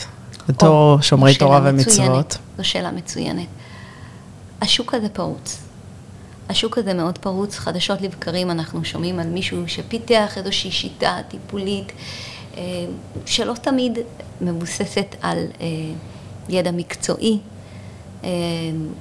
בתור 0.49 0.93
או, 0.93 1.01
שומרי 1.01 1.35
תורה 1.35 1.61
ומצוות. 1.63 2.37
זו 2.57 2.63
שאלה 2.63 2.91
מצוינת. 2.91 3.47
השוק 4.61 4.93
הזה 4.93 5.09
פרוץ. 5.09 5.61
השוק 6.49 6.77
הזה 6.77 6.93
מאוד 6.93 7.17
פרוץ, 7.17 7.57
חדשות 7.57 8.01
לבקרים 8.01 8.51
אנחנו 8.51 8.85
שומעים 8.85 9.19
על 9.19 9.27
מישהו 9.27 9.67
שפיתח 9.67 10.37
איזושהי 10.37 10.71
שיטה 10.71 11.17
טיפולית 11.27 11.91
אה, 12.57 12.61
שלא 13.25 13.53
תמיד 13.53 13.99
מבוססת 14.41 15.15
על 15.21 15.37
אה, 15.61 15.67
ידע 16.49 16.71
מקצועי. 16.71 17.39
אה, 18.23 18.29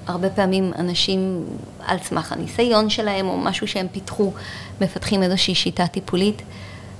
הרבה 0.06 0.30
פעמים 0.30 0.72
אנשים 0.78 1.44
על 1.86 1.98
סמך 1.98 2.32
הניסיון 2.32 2.90
שלהם 2.90 3.28
או 3.28 3.38
משהו 3.38 3.68
שהם 3.68 3.86
פיתחו 3.92 4.32
מפתחים 4.80 5.22
איזושהי 5.22 5.54
שיטה 5.54 5.86
טיפולית. 5.86 6.42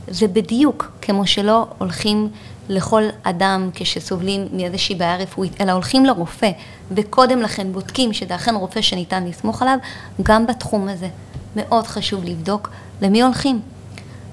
זה 0.09 0.29
בדיוק 0.29 0.93
כמו 1.03 1.27
שלא 1.27 1.67
הולכים 1.79 2.29
לכל 2.71 3.03
אדם 3.23 3.71
כשסובלים 3.75 4.49
מאיזושהי 4.53 4.95
בעיה 4.95 5.17
רפואית, 5.17 5.61
אלא 5.61 5.73
הולכים 5.73 6.05
לרופא 6.05 6.51
וקודם 6.91 7.43
לכן 7.43 7.73
בודקים 7.73 8.13
שזה 8.13 8.35
אכן 8.35 8.55
רופא 8.55 8.81
שניתן 8.81 9.25
לסמוך 9.25 9.63
עליו, 9.63 9.79
גם 10.23 10.47
בתחום 10.47 10.89
הזה. 10.89 11.09
מאוד 11.57 11.87
חשוב 11.87 12.25
לבדוק 12.25 12.71
למי 13.03 13.23
הולכים. 13.23 13.61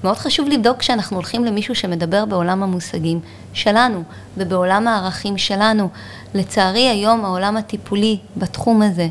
מאוד 0.04 0.16
חשוב 0.16 0.48
לבדוק 0.48 0.78
כשאנחנו 0.78 1.16
הולכים 1.16 1.44
למישהו 1.44 1.74
שמדבר 1.74 2.24
בעולם 2.24 2.62
המושגים 2.62 3.20
שלנו 3.52 4.02
ובעולם 4.36 4.88
הערכים 4.88 5.38
שלנו. 5.38 5.88
לצערי 6.34 6.88
היום 6.88 7.24
העולם 7.24 7.56
הטיפולי 7.56 8.18
בתחום 8.36 8.82
הזה 8.82 9.08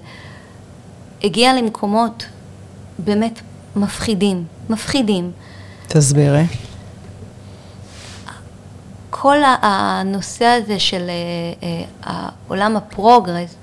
הגיע 1.24 1.54
למקומות 1.54 2.26
באמת 3.00 3.40
מפחידים, 3.76 4.44
מפחידים. 4.70 5.32
תסבירי. 5.88 6.67
כל 9.22 9.38
הנושא 9.62 10.46
הזה 10.46 10.80
של 10.80 11.10
אה, 11.10 11.70
אה, 12.08 12.30
עולם 12.48 12.78
הפרוגרס 12.78 13.56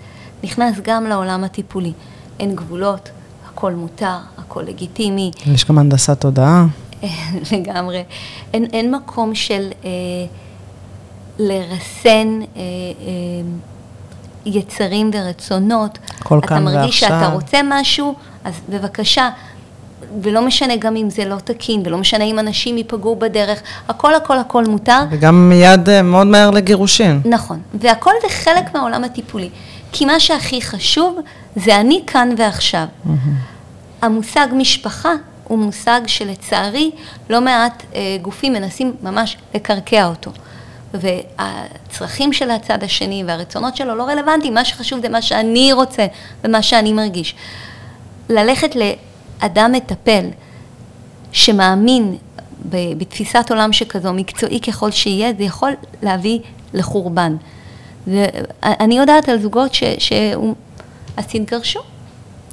נכנס 0.45 0.77
גם 0.83 1.07
לעולם 1.07 1.45
הטיפולי. 1.45 1.93
אין 2.41 2.55
גבולות, 2.55 3.11
הכל 3.49 3.73
מותר, 3.73 4.17
הכל 4.39 4.63
לגיטימי. 4.63 5.31
יש 5.47 5.65
גם 5.65 5.79
הנדסת 5.79 6.21
תודעה. 6.21 6.67
לגמרי. 7.53 8.05
אין, 8.53 8.65
אין 8.73 8.95
מקום 8.95 9.35
של 9.35 9.69
אה, 9.85 9.91
לרסן 11.39 12.41
אה, 12.43 12.61
אה, 12.61 12.63
יצרים 14.47 15.11
ורצונות. 15.15 15.99
הכל 16.21 16.41
כאן 16.43 16.57
ועכשיו. 16.57 16.71
אתה 16.71 16.79
מרגיש 16.79 17.01
שאתה 17.01 17.27
רוצה 17.27 17.61
משהו, 17.65 18.15
אז 18.45 18.55
בבקשה. 18.69 19.31
ולא 20.23 20.43
משנה 20.43 20.77
גם 20.77 20.97
אם 20.97 21.11
זה 21.11 21.25
לא 21.25 21.37
תקין, 21.37 21.83
ולא 21.85 21.99
משנה 21.99 22.25
אם 22.25 22.39
אנשים 22.39 22.77
ייפגעו 22.77 23.17
בדרך, 23.17 23.63
הכל 23.89 24.15
הכל 24.15 24.39
הכל 24.39 24.65
מותר. 24.65 25.01
וגם 25.11 25.49
מיד 25.49 25.89
אה, 25.89 26.03
מאוד 26.03 26.27
מהר 26.27 26.51
לגירושין. 26.51 27.21
נכון, 27.25 27.61
והכל 27.75 28.13
זה 28.23 28.29
חלק 28.29 28.75
מהעולם 28.75 29.05
הטיפולי. 29.05 29.49
כי 29.93 30.05
מה 30.05 30.21
שהכי 30.21 30.63
חשוב 30.63 31.19
זה 31.57 31.81
אני 31.81 32.03
כאן 32.07 32.35
ועכשיו. 32.39 32.87
Mm-hmm. 32.87 33.11
המושג 34.03 34.47
משפחה 34.53 35.13
הוא 35.45 35.59
מושג 35.59 36.01
שלצערי 36.07 36.91
לא 37.31 37.41
מעט 37.41 37.83
אה, 37.95 38.17
גופים 38.23 38.53
מנסים 38.53 38.95
ממש 39.03 39.37
לקרקע 39.55 40.07
אותו. 40.07 40.31
והצרכים 40.95 42.33
של 42.33 42.51
הצד 42.51 42.83
השני 42.83 43.25
והרצונות 43.27 43.77
שלו 43.77 43.95
לא 43.95 44.03
רלוונטיים, 44.03 44.55
מה 44.55 44.65
שחשוב 44.65 45.01
זה 45.01 45.09
מה 45.09 45.23
שאני 45.23 45.73
רוצה 45.73 46.07
ומה 46.45 46.63
שאני 46.63 46.93
מרגיש. 46.93 47.35
ללכת 48.29 48.77
לאדם 49.45 49.73
מטפל 49.73 50.27
שמאמין 51.33 52.17
בתפיסת 52.71 53.47
עולם 53.51 53.73
שכזו, 53.73 54.13
מקצועי 54.13 54.61
ככל 54.61 54.91
שיהיה, 54.91 55.33
זה 55.39 55.45
יכול 55.45 55.73
להביא 56.03 56.39
לחורבן. 56.75 57.37
ואני 58.07 58.99
יודעת 58.99 59.29
על 59.29 59.43
זוגות 59.43 59.75
ש... 59.75 59.85
ש... 59.99 60.13
אז 61.17 61.27
תתגרשו. 61.27 61.81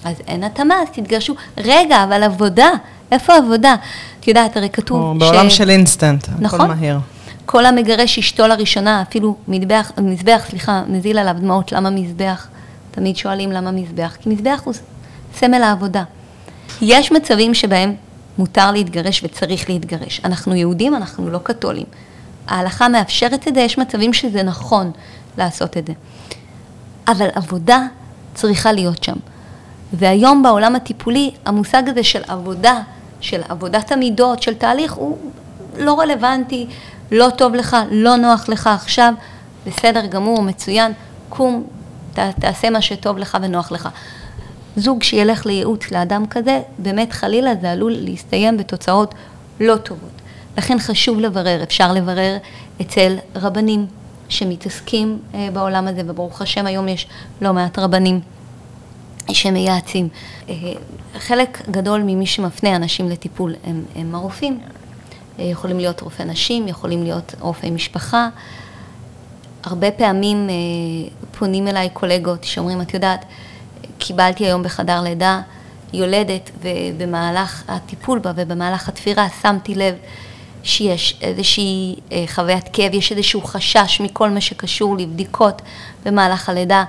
אז 0.03 0.15
אין 0.27 0.43
התאמה, 0.43 0.75
אז 0.81 0.87
תתגרשו. 0.93 1.33
רגע, 1.57 2.03
אבל 2.03 2.23
עבודה, 2.23 2.69
איפה 3.11 3.35
עבודה? 3.35 3.75
את 4.19 4.27
יודעת, 4.27 4.57
הרי 4.57 4.69
כתוב 4.69 5.17
ש... 5.17 5.19
בעולם 5.19 5.49
של 5.49 5.69
אינסטנט, 5.69 6.27
נכון? 6.39 6.61
הכל 6.61 6.73
מהיר. 6.73 6.99
כל 7.45 7.65
המגרש 7.65 8.19
אשתו 8.19 8.47
לראשונה, 8.47 9.01
אפילו 9.01 9.35
מזבח, 9.47 9.91
מזבח, 9.97 10.45
סליחה, 10.49 10.83
מזיל 10.87 11.17
עליו 11.17 11.35
דמעות, 11.39 11.71
למה 11.71 11.89
מזבח? 11.89 12.47
תמיד 12.91 13.17
שואלים 13.17 13.51
למה 13.51 13.71
מזבח, 13.71 14.17
כי 14.21 14.29
מזבח 14.29 14.61
הוא 14.63 14.73
סמל 15.35 15.63
העבודה. 15.63 16.03
יש 16.82 17.11
מצבים 17.11 17.53
שבהם 17.53 17.95
מותר 18.38 18.72
להתגרש 18.72 19.24
וצריך 19.24 19.69
להתגרש. 19.69 20.22
אנחנו 20.26 20.55
יהודים, 20.55 20.95
אנחנו 20.95 21.30
לא 21.30 21.39
קתולים. 21.43 21.86
ההלכה 22.47 22.88
מאפשרת 22.88 23.47
את 23.47 23.55
זה, 23.55 23.61
יש 23.61 23.78
מצבים 23.78 24.13
שזה 24.13 24.43
נכון 24.43 24.91
לעשות 25.38 25.78
את 25.78 25.88
זה. 25.88 25.93
אבל 27.07 27.28
עבודה 27.36 27.80
צריכה 28.34 28.72
להיות 28.72 29.03
שם. 29.03 29.15
והיום 29.93 30.43
בעולם 30.43 30.76
הטיפולי, 30.76 31.32
המושג 31.45 31.84
הזה 31.89 32.03
של 32.03 32.22
עבודה, 32.28 32.82
של 33.22 33.41
עבודת 33.49 33.91
המידות, 33.91 34.41
של 34.41 34.53
תהליך, 34.53 34.93
הוא 34.93 35.17
לא 35.78 35.99
רלוונטי, 35.99 36.67
לא 37.11 37.30
טוב 37.38 37.55
לך, 37.55 37.78
לא 37.91 38.15
נוח 38.15 38.49
לך 38.49 38.67
עכשיו, 38.67 39.13
בסדר 39.67 40.05
גמור, 40.05 40.41
מצוין, 40.41 40.91
קום, 41.30 41.63
ת, 42.13 42.19
תעשה 42.39 42.69
מה 42.69 42.82
שטוב 42.82 43.17
לך 43.17 43.38
ונוח 43.41 43.72
לך. 43.72 43.89
זוג 44.76 45.03
שילך 45.03 45.45
לייעוץ 45.45 45.91
לאדם 45.91 46.26
כזה, 46.28 46.61
באמת 46.78 47.13
חלילה 47.13 47.51
זה 47.61 47.72
עלול 47.72 47.91
להסתיים 47.91 48.57
בתוצאות 48.57 49.15
לא 49.59 49.78
טובות. 49.78 50.09
לכן 50.57 50.80
חשוב 50.80 51.19
לברר, 51.19 51.63
אפשר 51.63 51.93
לברר 51.93 52.38
אצל 52.82 53.15
רבנים 53.36 53.88
שמתעסקים 54.30 55.19
אה, 55.34 55.49
בעולם 55.53 55.88
הזה, 55.88 56.01
וברוך 56.05 56.41
השם 56.41 56.65
היום 56.65 56.88
יש 56.88 57.07
לא 57.41 57.53
מעט 57.53 57.80
רבנים 57.80 58.19
שמייעצים. 59.30 60.07
אה, 60.49 60.55
חלק 61.17 61.69
גדול 61.72 62.01
ממי 62.01 62.26
שמפנה 62.26 62.76
אנשים 62.76 63.09
לטיפול 63.09 63.55
הם, 63.63 63.84
הם 63.95 64.15
הרופאים. 64.15 64.59
אה, 65.39 65.43
יכולים 65.43 65.78
להיות 65.78 66.01
רופאי 66.01 66.26
נשים, 66.26 66.67
יכולים 66.67 67.03
להיות 67.03 67.36
רופאי 67.39 67.72
משפחה. 67.72 68.30
הרבה 69.63 69.91
פעמים 69.91 70.49
פונים 71.32 71.67
אליי 71.67 71.89
קולגות 71.93 72.43
שאומרים, 72.43 72.82
את 72.82 72.93
יודעת, 72.93 73.26
קיבלתי 74.02 74.45
היום 74.45 74.64
בחדר 74.64 75.02
לידה 75.02 75.41
יולדת, 75.93 76.52
ובמהלך 76.62 77.64
הטיפול 77.68 78.20
בה 78.20 78.32
ובמהלך 78.36 78.89
התפירה 78.89 79.28
שמתי 79.41 79.76
לב 79.76 79.95
שיש 80.64 81.20
איזושהי 81.22 81.95
חוויית 82.28 82.70
כאב, 82.74 82.93
יש 82.93 83.12
איזשהו 83.12 83.41
חשש 83.41 84.02
מכל 84.02 84.30
מה 84.30 84.41
שקשור 84.41 84.97
לבדיקות 84.97 85.62
במהלך 86.06 86.49
הלידה. 86.49 86.84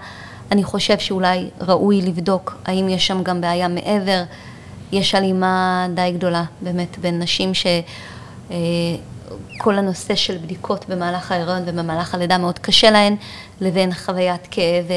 אני 0.52 0.64
חושב 0.64 0.98
שאולי 0.98 1.50
ראוי 1.60 2.02
לבדוק 2.02 2.56
האם 2.64 2.88
יש 2.88 3.06
שם 3.06 3.22
גם 3.22 3.40
בעיה 3.40 3.68
מעבר. 3.68 4.22
יש 4.92 5.14
הלימה 5.14 5.86
די 5.94 6.12
גדולה 6.14 6.44
באמת 6.60 6.98
בין 6.98 7.18
נשים 7.22 7.54
שכל 7.54 7.72
אה, 9.66 9.78
הנושא 9.78 10.14
של 10.14 10.36
בדיקות 10.36 10.88
במהלך 10.88 11.32
ההיריון 11.32 11.62
ובמהלך 11.66 12.14
הלידה 12.14 12.38
מאוד 12.38 12.58
קשה 12.58 12.90
להן, 12.90 13.16
לבין 13.60 13.94
חוויית 13.94 14.46
כאב 14.50 14.90
אה, 14.90 14.96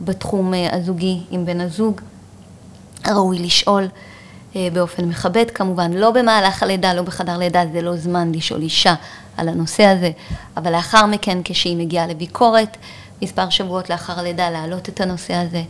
בתחום 0.00 0.54
אה, 0.54 0.76
הזוגי 0.76 1.20
עם 1.30 1.46
בן 1.46 1.60
הזוג. 1.60 2.00
ראוי 3.06 3.38
לשאול 3.38 3.88
באופן 4.72 5.04
מכבד 5.04 5.50
כמובן, 5.50 5.92
לא 5.92 6.10
במהלך 6.10 6.62
הלידה, 6.62 6.94
לא 6.94 7.02
בחדר 7.02 7.38
לידה, 7.38 7.62
זה 7.72 7.82
לא 7.82 7.96
זמן 7.96 8.32
לשאול 8.32 8.62
אישה 8.62 8.94
על 9.36 9.48
הנושא 9.48 9.84
הזה, 9.84 10.10
אבל 10.56 10.72
לאחר 10.72 11.06
מכן 11.06 11.38
כשהיא 11.44 11.76
מגיעה 11.76 12.06
לביקורת, 12.06 12.76
מספר 13.22 13.50
שבועות 13.50 13.90
לאחר 13.90 14.18
הלידה, 14.18 14.50
להעלות 14.50 14.88
את 14.88 15.00
הנושא 15.00 15.34
הזה. 15.34 15.62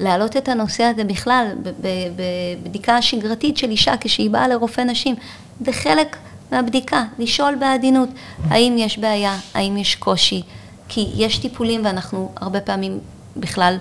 להעלות 0.00 0.36
את 0.36 0.48
הנושא 0.48 0.82
הזה 0.82 1.04
בכלל, 1.04 1.46
בבדיקה 2.16 3.02
שגרתית 3.02 3.56
של 3.56 3.70
אישה 3.70 3.94
כשהיא 4.00 4.30
באה 4.30 4.48
לרופא 4.48 4.80
נשים, 4.80 5.14
זה 5.60 5.72
חלק 5.72 6.16
מהבדיקה, 6.52 7.04
לשאול 7.18 7.54
בעדינות, 7.54 8.08
האם 8.48 8.74
יש 8.78 8.98
בעיה, 8.98 9.38
האם 9.54 9.76
יש 9.76 9.94
קושי, 9.94 10.42
כי 10.88 11.10
יש 11.14 11.38
טיפולים 11.38 11.84
ואנחנו 11.84 12.32
הרבה 12.36 12.60
פעמים 12.60 12.98
בכלל 13.36 13.76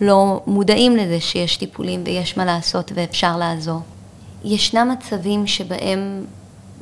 לא 0.00 0.42
מודעים 0.46 0.96
לזה 0.96 1.20
שיש 1.20 1.56
טיפולים 1.56 2.02
ויש 2.06 2.36
מה 2.36 2.44
לעשות 2.44 2.92
ואפשר 2.94 3.36
לעזור. 3.36 3.80
ישנם 4.44 4.94
מצבים 4.98 5.46
שבהם 5.46 6.24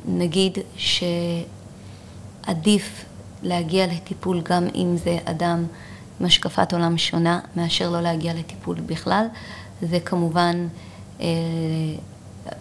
נגיד 0.07 0.57
שעדיף 2.45 3.05
להגיע 3.43 3.87
לטיפול 3.87 4.41
גם 4.41 4.67
אם 4.75 4.97
זה 4.97 5.17
אדם 5.25 5.65
עם 6.19 6.25
השקפת 6.25 6.73
עולם 6.73 6.97
שונה 6.97 7.39
מאשר 7.55 7.89
לא 7.89 8.01
להגיע 8.01 8.33
לטיפול 8.33 8.75
בכלל. 8.79 9.25
זה 9.81 9.99
כמובן, 9.99 10.67
אה, 11.21 11.25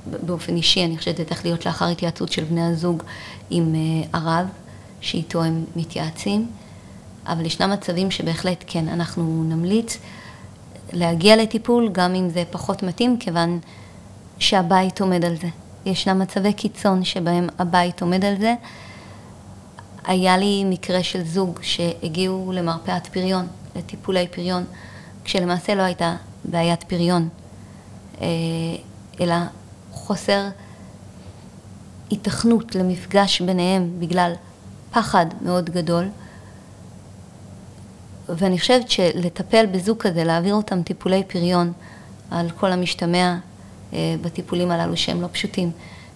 באופן 0.06 0.56
אישי, 0.56 0.84
אני 0.84 0.98
חושבת 0.98 1.16
שזה 1.16 1.24
צריך 1.24 1.44
להיות 1.44 1.66
לאחר 1.66 1.88
התייעצות 1.88 2.32
של 2.32 2.44
בני 2.44 2.62
הזוג 2.62 3.02
עם 3.50 3.74
אה, 3.74 4.20
הרב, 4.20 4.46
שאיתו 5.00 5.44
הם 5.44 5.64
מתייעצים, 5.76 6.50
אבל 7.26 7.46
ישנם 7.46 7.70
מצבים 7.70 8.10
שבהחלט 8.10 8.64
כן, 8.66 8.88
אנחנו 8.88 9.44
נמליץ 9.48 9.98
להגיע 10.92 11.36
לטיפול, 11.36 11.88
גם 11.92 12.14
אם 12.14 12.30
זה 12.30 12.42
פחות 12.50 12.82
מתאים, 12.82 13.18
כיוון 13.18 13.60
שהבית 14.38 15.00
עומד 15.00 15.24
על 15.24 15.36
זה. 15.36 15.48
ישנם 15.86 16.18
מצבי 16.18 16.52
קיצון 16.52 17.04
שבהם 17.04 17.46
הבית 17.58 18.02
עומד 18.02 18.24
על 18.24 18.38
זה. 18.40 18.54
היה 20.04 20.38
לי 20.38 20.64
מקרה 20.64 21.02
של 21.02 21.24
זוג 21.24 21.58
שהגיעו 21.62 22.52
למרפאת 22.54 23.06
פריון, 23.06 23.46
לטיפולי 23.76 24.28
פריון, 24.28 24.64
כשלמעשה 25.24 25.74
לא 25.74 25.82
הייתה 25.82 26.16
בעיית 26.44 26.82
פריון, 26.82 27.28
אה, 28.20 28.26
אלא 29.20 29.34
חוסר 29.94 30.48
היתכנות 32.10 32.74
למפגש 32.74 33.40
ביניהם 33.40 33.90
בגלל 33.98 34.32
פחד 34.90 35.26
מאוד 35.42 35.70
גדול. 35.70 36.08
ואני 38.28 38.58
חושבת 38.58 38.90
שלטפל 38.90 39.66
בזוג 39.66 39.98
כזה, 39.98 40.24
להעביר 40.24 40.54
אותם 40.54 40.82
טיפולי 40.82 41.22
פריון 41.24 41.72
על 42.30 42.50
כל 42.50 42.72
המשתמע 42.72 43.36
אה, 43.92 44.14
בטיפולים 44.22 44.70
הללו 44.70 44.96
שהם 44.96 45.22
לא 45.22 45.28
פשוטים, 45.32 45.70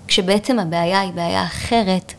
כשבעצם 0.07 0.59
הבעיה 0.59 1.01
היא 1.01 1.13
בעיה 1.13 1.45
אחרת, 1.45 2.15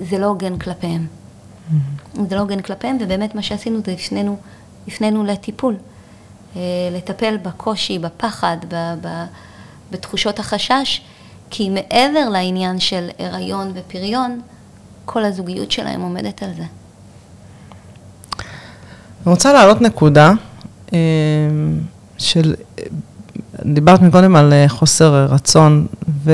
זה 0.00 0.18
לא 0.18 0.26
הוגן 0.26 0.58
כלפיהם. 0.58 1.06
Mm-hmm. 1.06 2.20
זה 2.28 2.36
לא 2.36 2.40
הוגן 2.40 2.60
כלפיהם, 2.60 2.96
ובאמת 3.00 3.34
מה 3.34 3.42
שעשינו 3.42 3.80
זה 3.86 3.92
הפנינו, 3.92 4.36
הפנינו 4.88 5.24
לטיפול. 5.24 5.76
אה, 6.56 6.60
לטפל 6.92 7.36
בקושי, 7.36 7.98
בפחד, 7.98 8.56
ב, 8.68 8.94
ב, 9.00 9.24
בתחושות 9.90 10.38
החשש, 10.38 11.00
כי 11.50 11.68
מעבר 11.68 12.28
לעניין 12.32 12.80
של 12.80 13.08
הריון 13.18 13.72
ופריון, 13.74 14.40
כל 15.04 15.24
הזוגיות 15.24 15.70
שלהם 15.70 16.00
עומדת 16.00 16.42
על 16.42 16.50
זה. 16.56 16.64
אני 19.26 19.32
רוצה 19.32 19.52
להעלות 19.52 19.80
נקודה 19.80 20.32
אה, 20.92 20.98
של, 22.18 22.54
דיברת 23.64 24.02
מקודם 24.02 24.36
על 24.36 24.52
אה, 24.52 24.64
חוסר 24.68 25.26
רצון, 25.30 25.86
ו... 26.24 26.32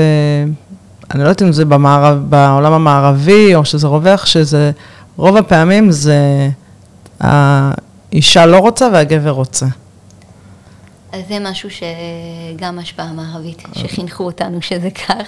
אני 1.11 1.19
לא 1.23 1.27
יודעת 1.27 1.41
אם 1.41 1.51
זה 1.51 1.65
במערב, 1.65 2.17
בעולם 2.29 2.73
המערבי, 2.73 3.55
או 3.55 3.65
שזה 3.65 3.87
רווח, 3.87 4.25
שזה, 4.25 4.71
רוב 5.17 5.37
הפעמים 5.37 5.91
זה 5.91 6.49
האימהות 7.19 7.87
אישה 8.11 8.45
לא 8.45 8.57
רוצה 8.57 8.87
והגבר 8.93 9.29
רוצה. 9.29 9.65
אז 11.17 11.27
זה 11.27 11.39
משהו 11.39 11.69
שגם 11.69 12.79
השפעה 12.79 13.13
מערבית, 13.13 13.63
שחינכו 13.73 14.23
אותנו 14.23 14.61
שזה 14.61 14.91
כך. 14.91 15.27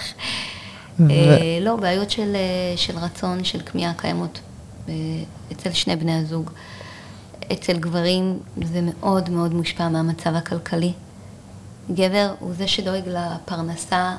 ו- 1.00 1.10
אה, 1.10 1.58
לא, 1.60 1.76
בעיות 1.76 2.10
של, 2.10 2.36
אה, 2.36 2.76
של 2.76 2.98
רצון, 2.98 3.44
של 3.44 3.60
כמיהה 3.66 3.92
קיימות 3.96 4.40
אה, 4.88 4.94
אצל 5.52 5.72
שני 5.72 5.96
בני 5.96 6.18
הזוג. 6.18 6.50
אצל 7.52 7.78
גברים 7.78 8.38
זה 8.64 8.80
מאוד 8.82 9.30
מאוד 9.30 9.54
מושפע 9.54 9.88
מהמצב 9.88 10.34
הכלכלי. 10.34 10.92
גבר 11.90 12.34
הוא 12.38 12.52
זה 12.54 12.68
שדואג 12.68 13.02
לפרנסה 13.06 14.16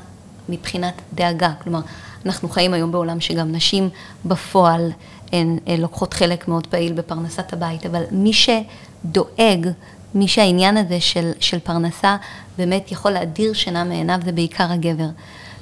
מבחינת 0.50 1.02
דאגה. 1.14 1.54
כלומר, 1.64 1.80
אנחנו 2.26 2.50
חיים 2.50 2.74
היום 2.74 2.92
בעולם 2.92 3.20
שגם 3.20 3.52
נשים 3.52 3.90
בפועל 4.26 4.92
הן, 5.32 5.58
הן 5.68 5.82
לוקחות 5.82 6.14
חלק 6.14 6.48
מאוד 6.48 6.68
פעיל 6.68 6.94
בפרנסת 6.94 7.54
הבית, 7.54 7.86
אבל 7.86 8.04
מי 8.12 8.32
שדואג, 8.34 9.68
מי 10.16 10.28
שהעניין 10.28 10.78
הזה 10.78 11.00
של, 11.00 11.32
של 11.40 11.60
פרנסה 11.60 12.18
באמת 12.58 12.92
יכול 12.92 13.12
להדיר 13.12 13.54
שינה 13.54 13.84
מעיניו 13.84 14.20
זה 14.26 14.32
בעיקר 14.32 14.72
הגבר. 14.72 15.10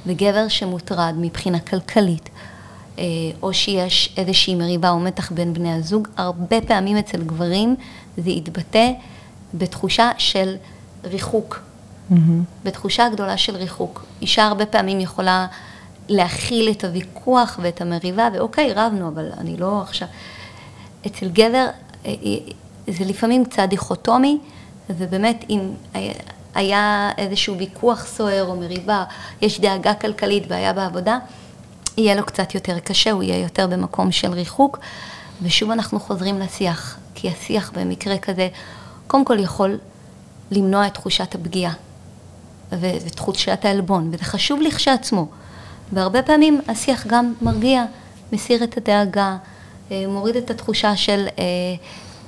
וגבר 0.06 0.48
שמוטרד 0.48 1.14
מבחינה 1.18 1.60
כלכלית, 1.60 2.30
אה, 3.00 3.04
או 3.42 3.54
שיש 3.54 4.14
איזושהי 4.18 4.56
מריבה 4.56 4.90
או 4.90 5.00
מתח 5.00 5.32
בין 5.32 5.54
בני 5.54 5.74
הזוג, 5.74 6.08
הרבה 6.18 6.62
פעמים 6.62 6.98
אצל 6.98 7.24
גברים 7.24 7.76
זה 8.18 8.30
יתבטא 8.30 8.92
בתחושה 9.54 10.12
של 10.18 10.56
ריחוק, 11.04 11.62
בתחושה 12.64 13.10
גדולה 13.10 13.38
של 13.38 13.56
ריחוק. 13.56 14.06
אישה 14.22 14.46
הרבה 14.46 14.66
פעמים 14.66 15.00
יכולה 15.00 15.48
להכיל 16.10 16.72
את 16.72 16.84
הוויכוח 16.84 17.60
ואת 17.62 17.82
המריבה, 17.82 18.30
ואוקיי, 18.34 18.74
רבנו, 18.74 19.08
אבל 19.08 19.32
אני 19.38 19.58
לא 19.58 19.82
עכשיו... 19.82 20.08
אצל 21.08 21.30
גבר 21.30 21.66
אה, 22.06 22.14
אה, 22.26 22.38
זה 22.92 23.06
לפעמים 23.06 23.46
קצת 23.46 23.68
דיכוטומי, 23.70 24.38
ובאמת 24.90 25.46
אם 25.50 25.60
היה 26.56 27.12
איזשהו 27.18 27.58
ויכוח 27.58 28.06
סוער 28.06 28.46
או 28.48 28.56
מריבה, 28.56 29.04
יש 29.42 29.60
דאגה 29.60 29.94
כלכלית, 29.94 30.48
בעיה 30.48 30.74
בעבודה, 30.74 31.18
יהיה 31.98 32.16
לו 32.16 32.26
קצת 32.26 32.56
יותר 32.56 32.80
קשה, 32.80 33.12
הוא 33.12 33.24
יהיה 33.24 33.38
יותר 33.38 33.68
במקום 33.68 34.12
של 34.12 34.32
ריחוק, 34.32 34.80
ושוב 35.42 35.72
אנחנו 35.72 36.00
חוזרים 36.00 36.40
לשיח, 36.40 36.98
כי 37.16 37.30
השיח 37.30 37.72
במקרה 37.76 38.18
כזה, 38.18 38.48
קודם 39.08 39.26
כל 39.26 39.40
יכול 39.40 39.78
למנוע 40.52 40.88
את 40.88 40.94
תחושת 40.94 41.36
הפגיעה 41.36 41.74
ותחושת 42.80 43.66
העלבון, 43.66 44.10
וזה 44.14 44.24
חשוב 44.24 44.62
לכשעצמו. 44.62 45.28
והרבה 45.94 46.22
פעמים 46.22 46.62
השיח 46.68 47.08
גם 47.08 47.34
מרגיע, 47.42 47.86
מסיר 48.32 48.64
את 48.64 48.78
הדאגה, 48.78 49.38
אה, 49.92 50.04
מוריד 50.08 50.36
את 50.36 50.52
התחושה 50.52 50.96
של 50.96 51.28
אה, 51.40 51.44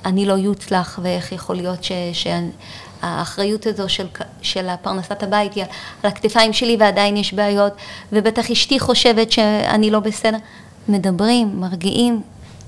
אני 0.04 0.26
לא 0.26 0.32
יוצלח 0.32 0.98
ואיך 1.02 1.32
יכול 1.32 1.56
להיות 1.56 1.84
ש, 1.84 1.92
שהאחריות 2.12 3.66
הזו 3.66 3.88
של, 3.88 4.06
של 4.42 4.68
הפרנסת 4.68 5.22
הבית 5.22 5.54
היא 5.54 5.64
על 6.02 6.10
הכתפיים 6.10 6.52
שלי 6.52 6.76
ועדיין 6.80 7.16
יש 7.16 7.34
בעיות, 7.34 7.72
ובטח 8.12 8.50
אשתי 8.50 8.80
חושבת 8.80 9.32
שאני 9.32 9.90
לא 9.90 10.00
בסדר. 10.00 10.36
מדברים, 10.88 11.60
מרגיעים, 11.60 12.22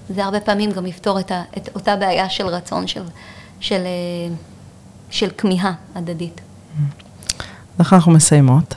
זה 0.08 0.24
הרבה 0.24 0.40
פעמים 0.40 0.72
גם 0.72 0.86
יפתור 0.86 1.20
את, 1.20 1.30
ה, 1.30 1.42
את 1.56 1.68
אותה 1.74 1.96
בעיה 1.96 2.28
של 2.30 2.46
רצון, 2.46 2.86
של, 2.86 3.02
של, 3.60 3.82
של 5.10 5.30
כמיהה 5.38 5.72
הדדית. 5.94 6.40
איך 7.78 7.92
אנחנו 7.92 8.12
מסיימות? 8.12 8.74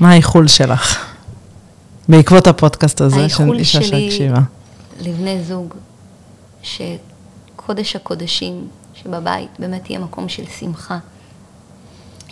מה 0.00 0.10
האיחול 0.10 0.48
שלך? 0.48 1.14
בעקבות 2.08 2.46
הפודקאסט 2.46 3.00
הזה 3.00 3.28
של 3.28 3.52
אישה 3.52 3.82
שהקשיבה. 3.82 3.96
האיחול 3.96 4.44
שלי 4.98 5.10
לבני 5.10 5.42
זוג, 5.42 5.74
שקודש 6.62 7.96
הקודשים 7.96 8.68
שבבית 8.94 9.50
באמת 9.58 9.90
יהיה 9.90 10.00
מקום 10.00 10.28
של 10.28 10.46
שמחה, 10.46 10.98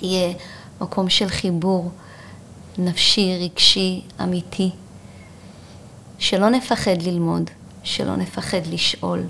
יהיה 0.02 0.34
מקום 0.80 1.08
של 1.08 1.28
חיבור 1.28 1.90
נפשי, 2.78 3.38
רגשי, 3.40 4.02
אמיתי, 4.22 4.70
שלא 6.18 6.48
נפחד 6.48 7.02
ללמוד, 7.02 7.50
שלא 7.82 8.16
נפחד 8.16 8.66
לשאול, 8.66 9.22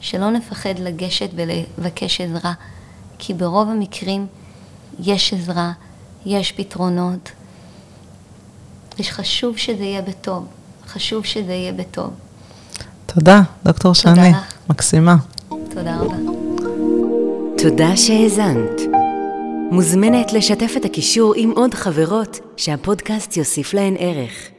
שלא 0.00 0.30
נפחד 0.30 0.78
לגשת 0.78 1.30
ולבקש 1.34 2.20
עזרה, 2.20 2.52
כי 3.18 3.34
ברוב 3.34 3.68
המקרים 3.68 4.26
יש 5.00 5.32
עזרה, 5.32 5.72
יש 6.26 6.52
פתרונות, 6.52 7.30
וחשוב 8.98 9.56
שזה 9.56 9.84
יהיה 9.84 10.02
בטוב, 10.02 10.46
חשוב 10.86 11.24
שזה 11.24 11.52
יהיה 11.52 11.72
בטוב. 11.72 12.10
תודה, 13.14 13.42
דוקטור 13.64 13.94
שני, 13.94 14.30
מקסימה. 14.70 15.16
תודה 15.48 15.96
רבה. 15.96 16.16
תודה 17.58 17.96
שהאזנת. 17.96 18.80
מוזמנת 19.70 20.32
לשתף 20.32 20.72
את 20.76 20.84
הקישור 20.84 21.34
עם 21.36 21.50
עוד 21.50 21.74
חברות 21.74 22.40
שהפודקאסט 22.56 23.36
יוסיף 23.36 23.74
להן 23.74 23.94
ערך. 23.98 24.51